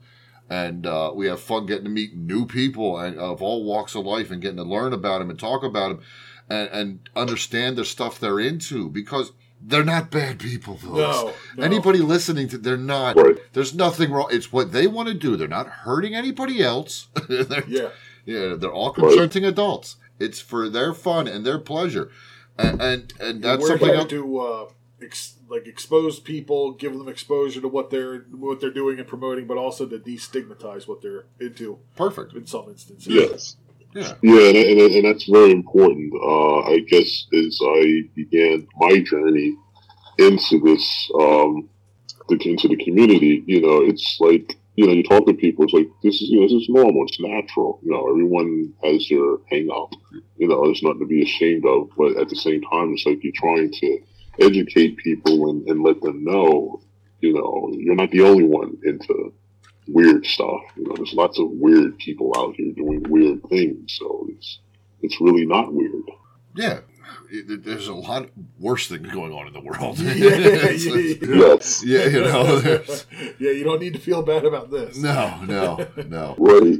[0.49, 4.05] and uh, we have fun getting to meet new people and of all walks of
[4.05, 5.99] life and getting to learn about them and talk about them
[6.49, 9.31] and, and understand the stuff they're into because
[9.61, 10.75] they're not bad people.
[10.77, 10.93] Folks.
[10.95, 11.63] No, no.
[11.63, 13.15] Anybody listening to they're not.
[13.17, 13.37] Right.
[13.53, 14.29] There's nothing wrong.
[14.31, 15.35] It's what they want to do.
[15.35, 17.07] They're not hurting anybody else.
[17.67, 17.89] Yeah.
[18.33, 19.95] Yeah, they're all consenting adults.
[20.19, 22.05] It's for their fun and their pleasure,
[22.57, 23.87] and and, and that's We're something.
[23.87, 24.65] here else- to uh,
[25.01, 29.47] ex- like expose people, give them exposure to what they're what they're doing and promoting,
[29.47, 32.33] but also to destigmatize what they're into Perfect.
[32.33, 33.07] in some instances.
[33.13, 33.55] Yes.
[33.95, 34.13] Yeah.
[34.21, 36.13] Yeah, and, and, and that's very important.
[36.13, 39.55] Uh, I guess as I began my journey
[40.19, 41.67] into this, um,
[42.29, 45.89] into the community, you know, it's like, you know, you talk to people, it's like,
[46.03, 47.81] this is, you know, this is normal, it's natural.
[47.83, 49.91] You know, everyone has their hang up.
[50.37, 51.89] You know, there's nothing to be ashamed of.
[51.97, 53.99] But at the same time, it's like you're trying to
[54.39, 56.81] educate people and, and let them know,
[57.19, 59.33] you know, you're not the only one into
[59.89, 60.61] weird stuff.
[60.77, 63.97] You know, there's lots of weird people out here doing weird things.
[63.99, 64.59] So it's
[65.01, 66.05] it's really not weird.
[66.55, 66.79] Yeah.
[67.31, 68.29] It- There's a lot
[68.59, 69.97] worse things going on in the world.
[70.19, 70.35] Yeah,
[71.21, 71.83] Yes.
[71.85, 72.59] yeah, you know.
[72.59, 73.05] there's-
[73.39, 74.97] yeah, you don't need to feel bad about this.
[74.97, 76.35] No, no, no.
[76.37, 76.79] Right.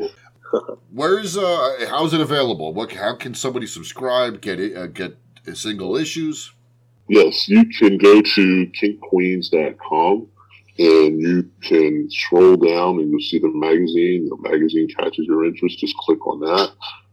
[0.92, 1.86] Where's uh?
[1.90, 2.74] How's it available?
[2.74, 2.92] What?
[2.94, 4.42] How can somebody subscribe?
[4.42, 4.76] Get it?
[4.76, 5.18] Uh, get
[5.54, 6.52] single issues?
[7.08, 10.28] Yes, you can go to kinkqueens.com
[10.78, 14.30] and you can scroll down and you'll see the magazine.
[14.30, 15.80] The magazine catches your interest.
[15.80, 16.72] Just click on that.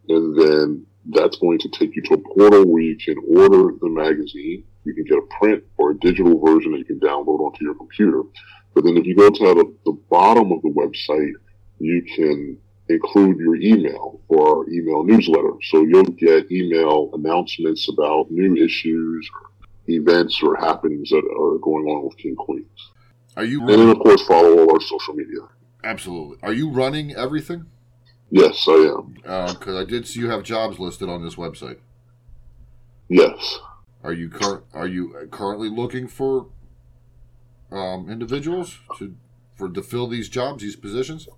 [0.09, 3.89] And then that's going to take you to a portal where you can order the
[3.89, 4.65] magazine.
[4.85, 7.75] You can get a print or a digital version that you can download onto your
[7.75, 8.23] computer.
[8.75, 11.33] But then if you go to the, the bottom of the website,
[11.79, 15.53] you can include your email for our email newsletter.
[15.71, 19.51] So you'll get email announcements about new issues or
[19.89, 22.91] events or happenings that are going on with Kink Queens.
[23.37, 25.41] Are you And then, of course, follow all our social media.
[25.85, 26.39] Absolutely.
[26.43, 27.67] Are you running everything?
[28.31, 29.15] Yes, I am.
[29.55, 31.79] Because I did see you have jobs listed on this website.
[33.09, 33.59] Yes.
[34.03, 36.49] Are you cur- Are you currently looking for
[37.71, 39.15] um, individuals to
[39.57, 41.29] for to fill these jobs, these positions?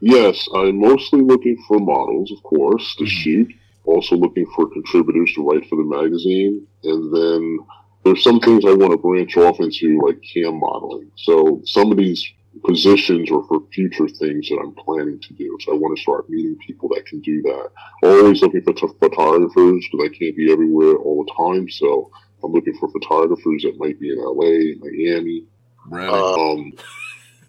[0.00, 3.52] Yes, I'm mostly looking for models, of course, to shoot.
[3.84, 6.66] Also looking for contributors to write for the magazine.
[6.84, 7.58] And then
[8.04, 11.10] there's some things I want to branch off into, like cam modeling.
[11.16, 12.24] So some of these
[12.64, 15.56] positions or for future things that I'm planning to do.
[15.60, 17.70] So I want to start meeting people that can do that.
[18.02, 21.68] Always looking for photographers because I can't be everywhere all the time.
[21.70, 22.10] So
[22.42, 25.46] I'm looking for photographers that might be in LA, Miami,
[25.86, 26.12] Ready.
[26.12, 26.72] um,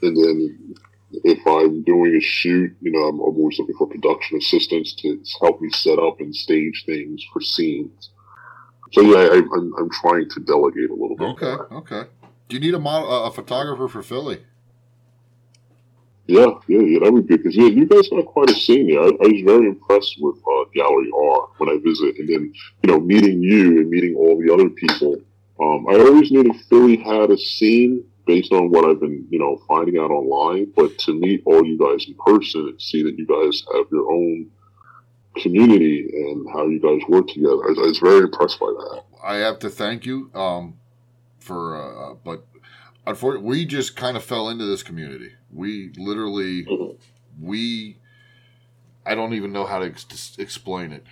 [0.01, 0.75] and then
[1.23, 5.61] if I'm doing a shoot, you know, I'm always looking for production assistants to help
[5.61, 8.11] me set up and stage things for scenes.
[8.93, 11.43] So yeah, I, I'm I'm trying to delegate a little bit.
[11.43, 11.75] okay.
[11.75, 12.09] Okay.
[12.49, 14.43] Do you need a model, a photographer for Philly?
[16.31, 18.89] Yeah, yeah, yeah, that would be because yeah, you guys are quite a scene.
[18.97, 22.53] I, I was very impressed with uh, Gallery R when I visit, and then
[22.83, 25.15] you know, meeting you and meeting all the other people.
[25.59, 29.39] Um, I always knew that Philly had a scene based on what I've been, you
[29.39, 30.71] know, finding out online.
[30.75, 34.09] But to meet all you guys in person and see that you guys have your
[34.11, 34.49] own
[35.37, 39.03] community and how you guys work together, I, was- I was very impressed by that.
[39.23, 40.77] I have to thank you um,
[41.39, 42.45] for, uh, but
[43.11, 45.31] unfortunately, we just kind of fell into this community.
[45.53, 46.97] We literally, Mhm.
[47.39, 47.97] we,
[49.05, 51.05] I don't even know how to ex- explain it.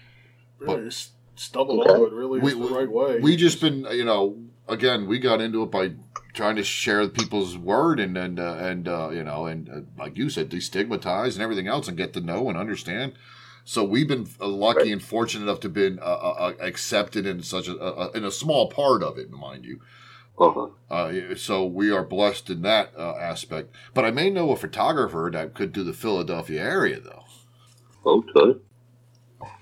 [0.59, 1.91] Really, But- just stumbled Okay.
[1.91, 3.19] onto it really We- the right way.
[3.19, 4.37] We just been, you know,
[4.67, 5.93] again, we got into it by
[6.33, 10.17] trying to share people's word and and uh, and uh, you know, and uh, like
[10.17, 13.13] you said, destigmatize and everything else, and get to know and understand.
[13.65, 14.91] So we've been uh, lucky Right.
[14.91, 18.31] and fortunate enough to been uh, uh, uh, accepted in such a, a in a
[18.31, 19.79] small part of it, mind you.
[20.39, 20.67] Uh-huh.
[20.89, 23.75] Uh, so we are blessed in that uh, aspect.
[23.93, 27.25] But I may know a photographer that could do the Philadelphia area, though.
[28.05, 28.59] Okay.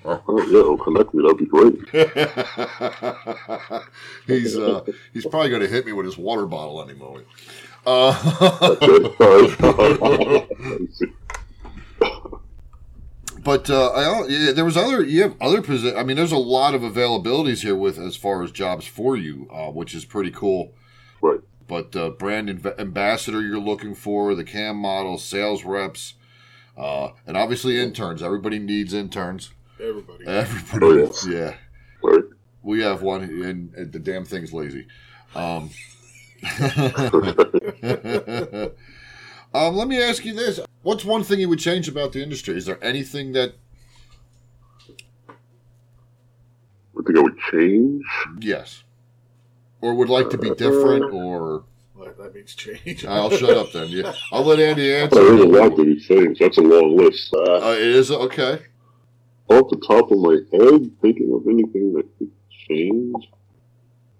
[0.05, 0.45] Uh-huh.
[0.47, 1.23] Yeah, well, connect me.
[1.23, 1.89] That'd be great.
[4.28, 7.28] he's uh, he's probably going to hit me with his water bottle any moment.
[7.86, 8.13] Uh.
[13.47, 16.37] but uh, I, yeah, there was other you have other posi- I mean, there's a
[16.37, 20.31] lot of availabilities here with as far as jobs for you, uh, which is pretty
[20.31, 20.73] cool.
[21.21, 21.39] right.
[21.65, 26.15] But uh, brand inv- ambassador you're looking for, the cam models, sales reps,
[26.77, 28.21] uh, and obviously interns.
[28.21, 29.51] Everybody needs interns.
[29.79, 30.27] Everybody.
[30.27, 31.55] Everybody, Oh, needs, yeah.
[32.03, 32.25] Right.
[32.63, 34.87] We have one, and, and the damn thing's lazy.
[35.35, 35.69] Um,
[39.58, 42.55] um, let me ask you this: What's one thing you would change about the industry?
[42.58, 43.53] Is there anything that,
[45.30, 48.03] I think I would change.
[48.39, 48.84] yes,
[49.82, 51.14] or would like to be different?
[51.14, 51.64] Or
[51.95, 53.05] Well, that means change.
[53.05, 53.88] I'll shut up then.
[53.89, 55.76] Yeah, I'll let Andy Oh, there's a lot answer.
[55.78, 56.41] to be changed.
[56.41, 57.34] That's a long list.
[57.34, 58.60] Uh, Uh, it is okay.
[59.49, 62.32] off the top of my head, thinking of anything that could
[62.68, 63.16] change.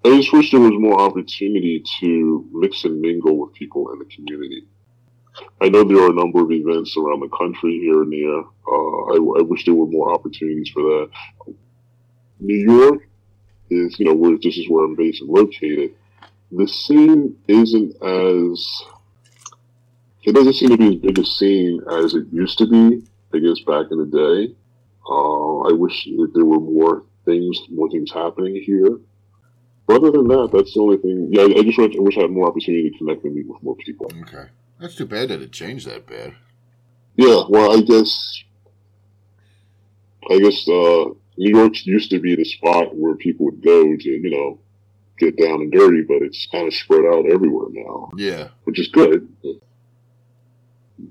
[0.06, 4.06] I just wish there was more opportunity to mix and mingle with people in the
[4.06, 4.64] community.
[5.62, 8.40] I know there are a number of events around the country here and there.
[8.40, 11.10] Uh, I, I wish there were more opportunities for that.
[12.40, 13.08] New York
[13.70, 15.94] is, you know, where this is where I'm based and located.
[16.52, 18.84] The scene isn't as
[20.24, 23.04] it doesn't seem to be as big a scene as it used to be.
[23.34, 24.56] I guess back in the day.
[25.10, 29.00] Uh, I wish that there were more things, more things happening here.
[29.86, 31.30] But other than that, that's the only thing.
[31.32, 33.76] Yeah, I just I wish I had more opportunity to connect and meet with more
[33.78, 34.12] people.
[34.22, 36.36] Okay, that's too bad that it changed that bad.
[37.16, 38.44] Yeah, well, I guess,
[40.30, 41.06] I guess uh,
[41.38, 44.60] New York used to be the spot where people would go to, you know,
[45.18, 48.88] get down and dirty, but it's kind of spread out everywhere now, Yeah, which is
[48.90, 49.28] good.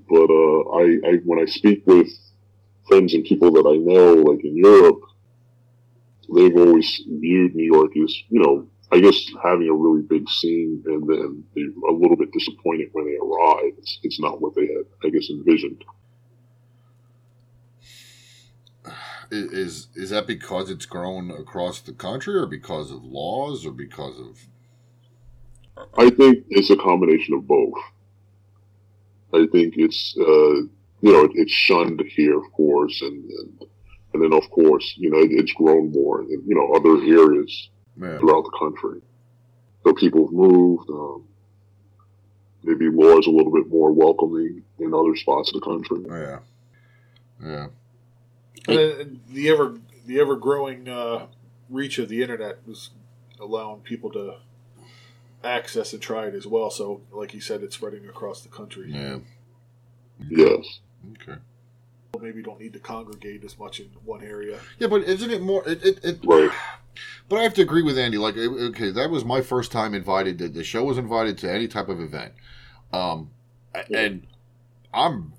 [0.09, 2.07] But uh, I, I, when I speak with
[2.87, 5.01] friends and people that I know, like in Europe,
[6.33, 10.81] they've always viewed New York as, you know, I guess having a really big scene,
[10.85, 11.43] and then
[11.89, 13.73] a little bit disappointed when they arrive.
[13.77, 15.83] It's, it's not what they had, I guess, envisioned.
[19.29, 24.17] Is is that because it's grown across the country, or because of laws, or because
[24.19, 24.47] of
[25.97, 27.73] I think it's a combination of both.
[29.33, 30.23] I think it's, uh,
[31.01, 33.63] you know, it's shunned here, of course, and, and
[34.13, 37.69] and then of course, you know, it's grown more in you know other areas
[37.99, 38.17] yeah?
[38.19, 39.01] throughout the country.
[39.83, 40.89] So people have moved.
[40.89, 41.23] Um,
[42.63, 46.05] maybe law is a little bit more welcoming in other spots of the country.
[46.07, 46.39] Yeah,
[47.43, 47.67] yeah.
[48.67, 51.27] And the ever the ever growing uh,
[51.69, 52.89] reach of the internet was
[53.39, 54.37] allowing people to
[55.43, 56.69] access and try it as well.
[56.69, 58.91] So, like you said, it's spreading across the country.
[58.91, 59.19] Yeah.
[60.29, 60.79] Yes.
[61.13, 61.39] Okay.
[62.19, 64.59] Maybe don't need to congregate as much in one area.
[64.79, 65.67] Yeah, but isn't it more?
[65.67, 66.49] It, it, it Right.
[67.29, 68.17] But I have to agree with Andy.
[68.17, 70.37] Like, okay, that was my first time invited.
[70.37, 72.33] To, the show was invited to any type of event,
[72.93, 73.31] um,
[73.93, 74.25] and
[74.93, 75.33] I'm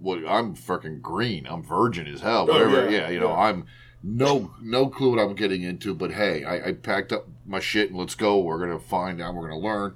[0.00, 1.46] what I'm freaking green.
[1.46, 2.48] I'm virgin as hell.
[2.50, 3.36] Oh, yeah, yeah, you know, yeah.
[3.36, 3.66] I'm
[4.02, 5.94] no no clue what I'm getting into.
[5.94, 8.40] But hey, I, I packed up my shit and let's go.
[8.40, 9.34] We're gonna find out.
[9.34, 9.94] We're gonna learn.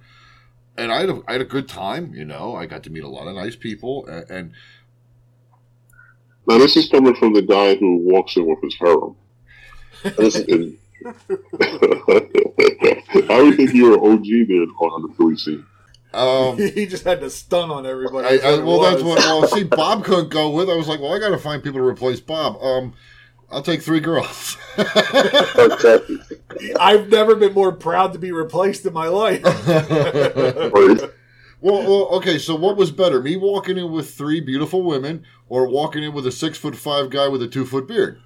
[0.77, 2.15] And I had a, I had a good time.
[2.15, 4.53] You know, I got to meet a lot of nice people, and, and
[6.47, 9.17] Now this is coming from the guy who walks in with his harem.
[10.05, 11.13] And- I
[13.43, 15.67] would think you're an OG there on the Philly scene.
[16.13, 18.27] um, he just had to stun on everybody.
[18.27, 19.19] I, That's I, what it well, that's what.
[19.19, 20.71] Well, see, Bob couldn't go with.
[20.71, 22.57] I was like, well, I got to find people to replace Bob.
[22.63, 22.95] Um,
[23.51, 24.57] I'll take three girls.
[26.81, 29.43] I've never been more proud to be replaced in my life.
[31.61, 32.39] Well, well, okay.
[32.39, 36.27] So, what was better, me walking in with three beautiful women, or walking in with
[36.27, 38.21] a six foot five guy with a two foot beard?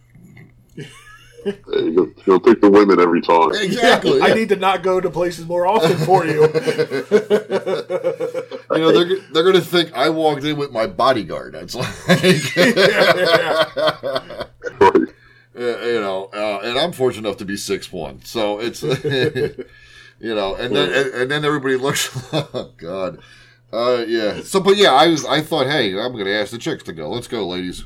[1.69, 3.53] You'll, you'll pick the women every time.
[3.55, 4.21] Exactly.
[4.21, 6.43] I need to not go to places more often for you.
[6.43, 6.49] you
[8.79, 11.55] know, they're they're gonna think I walked in with my bodyguard.
[11.55, 11.89] That's like,
[14.81, 15.09] Right.
[15.57, 20.35] Uh, you know, uh, and I'm fortunate enough to be six one, so it's you
[20.35, 23.19] know, and then and, and then everybody looks, oh god,
[23.73, 24.41] uh, yeah.
[24.43, 27.11] So, but yeah, I was I thought, hey, I'm gonna ask the chicks to go.
[27.11, 27.85] Let's go, ladies.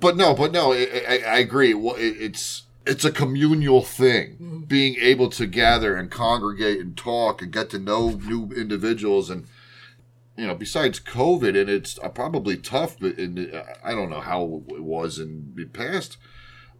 [0.00, 1.74] But no, but no, I, I, I agree.
[1.74, 7.42] Well, it, it's it's a communal thing, being able to gather and congregate and talk
[7.42, 9.46] and get to know new individuals and
[10.36, 14.20] you know, besides COVID, and it's uh, probably tough, but in, uh, I don't know
[14.20, 16.16] how it was in the past.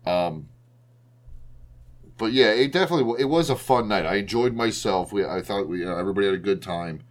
[0.07, 0.49] Um,
[2.17, 4.07] but yeah, it definitely it was a fun night.
[4.07, 5.13] I enjoyed myself.
[5.13, 7.03] We I thought we you know, everybody had a good time.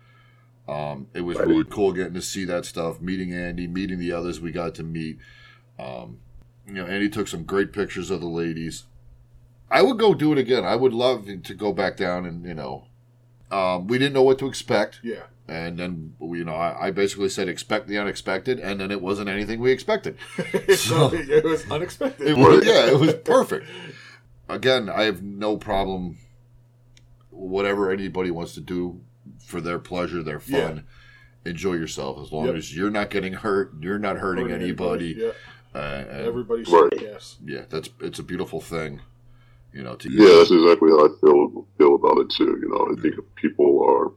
[0.68, 4.40] Um, it was really cool getting to see that stuff, meeting Andy, meeting the others
[4.40, 5.20] we got to meet.
[5.78, 6.20] Um,
[6.68, 8.84] you know, Andy took some great pictures of the ladies.
[9.70, 10.66] I would go do it again.
[10.66, 12.86] I would love to go back down and you know,
[13.52, 15.24] um, we didn't know what to expect yeah.
[15.48, 19.28] And then you know, I, I basically said expect the unexpected, and then it wasn't
[19.28, 20.18] anything we expected.
[20.78, 22.26] so it was unexpected.
[22.26, 23.68] It was, yeah, it was perfect.
[24.48, 26.20] Again, I have no problem.
[27.32, 29.02] Whatever anybody wants to do
[29.44, 30.86] for their pleasure, their fun,
[31.44, 32.22] enjoy yourself.
[32.22, 32.56] As long Yep.
[32.56, 35.16] as you're not getting hurt, you're not hurting, Hurting anybody.
[35.18, 35.32] Yeah,
[35.74, 35.78] Uh,
[36.10, 36.90] and everybody Right.
[36.94, 37.38] should yes.
[37.46, 39.00] yeah, that's it's a beautiful thing.
[39.74, 42.58] You know, to Yeah, that's exactly how I feel feel about it too.
[42.62, 44.12] You know, I think people are,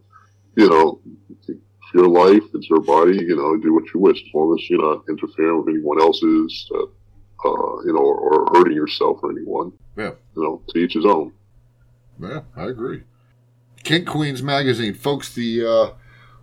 [0.61, 1.01] you know,
[1.47, 1.51] it's
[1.95, 3.17] your life, it's your body.
[3.19, 6.69] You know, do what you wish as long as you're not interfering with anyone else's,
[6.75, 9.73] uh, uh, you know, or, or hurting yourself or anyone.
[9.97, 10.13] Yeah.
[10.37, 11.33] You know, to each his own.
[12.21, 13.03] Yeah, I agree.
[13.85, 15.33] Kink Queens magazine, folks.
[15.33, 15.91] The uh,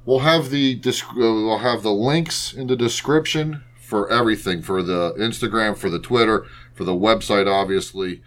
[0.05, 4.81] we'll have the disc- uh, we'll have the links in the description for everything for
[4.81, 7.45] the Instagram, for the Twitter, for the website.
[7.45, 8.21] Obviously,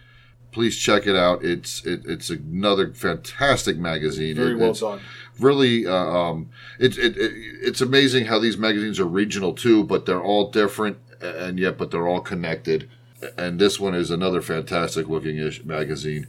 [0.52, 1.42] please check it out.
[1.42, 4.36] It's it, it's another fantastic magazine.
[4.36, 5.00] Very It- well done.
[5.40, 7.32] really uh, um, it, it, it
[7.62, 11.90] it's amazing how these magazines are regional too, but they're all different and yet but
[11.90, 12.90] they're all connected.
[13.38, 16.26] And this one is another fantastic looking ish magazine,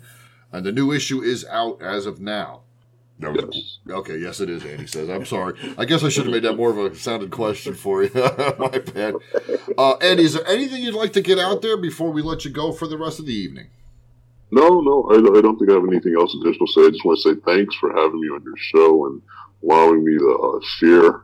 [0.53, 2.61] and the new issue is out as of now.
[3.19, 3.77] Was- Yes.
[3.89, 4.65] Okay, yes, it is.
[4.65, 5.53] Andy says, "I'm sorry.
[5.77, 8.11] I guess I should have made that more of a sounded question for you.
[8.59, 9.15] My bad."
[9.77, 12.51] Uh, Andy, is there anything you'd like to get out there before we let you
[12.51, 13.67] go for the rest of the evening?
[14.51, 16.81] No, no, I, I don't think I have anything else additional to say.
[16.85, 19.21] I just want to say thanks for having me on your show and
[19.63, 21.23] allowing me to uh, share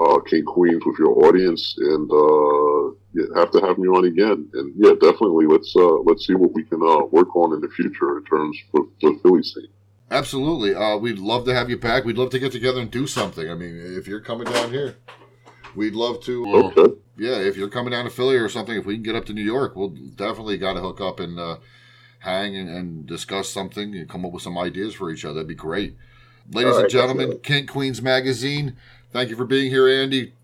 [0.00, 4.48] uh, Kink Queens with your audience, and uh, you have to have me on again.
[4.54, 7.68] And yeah, definitely let's uh, let's see what we can uh, work on in the
[7.68, 9.68] future in terms for the Philly scene.
[10.10, 10.74] Absolutely.
[10.74, 12.04] Uh, we'd love to have you back.
[12.04, 13.48] We'd love to get together and do something.
[13.48, 14.96] I mean, if you're coming down here,
[15.74, 16.44] we'd love to.
[16.46, 19.14] Uh, Okay, Yeah, if you're coming down to Philly or something, if we can get
[19.14, 21.58] up to New York, we'll definitely got to hook up and uh,
[22.20, 25.34] hang and, and discuss something and come up with some ideas for each other.
[25.34, 25.96] That'd be great.
[26.50, 27.38] Ladies All and gentlemen.
[27.42, 28.76] Kink Queens Magazine,
[29.12, 30.34] thank you for being here, Andy.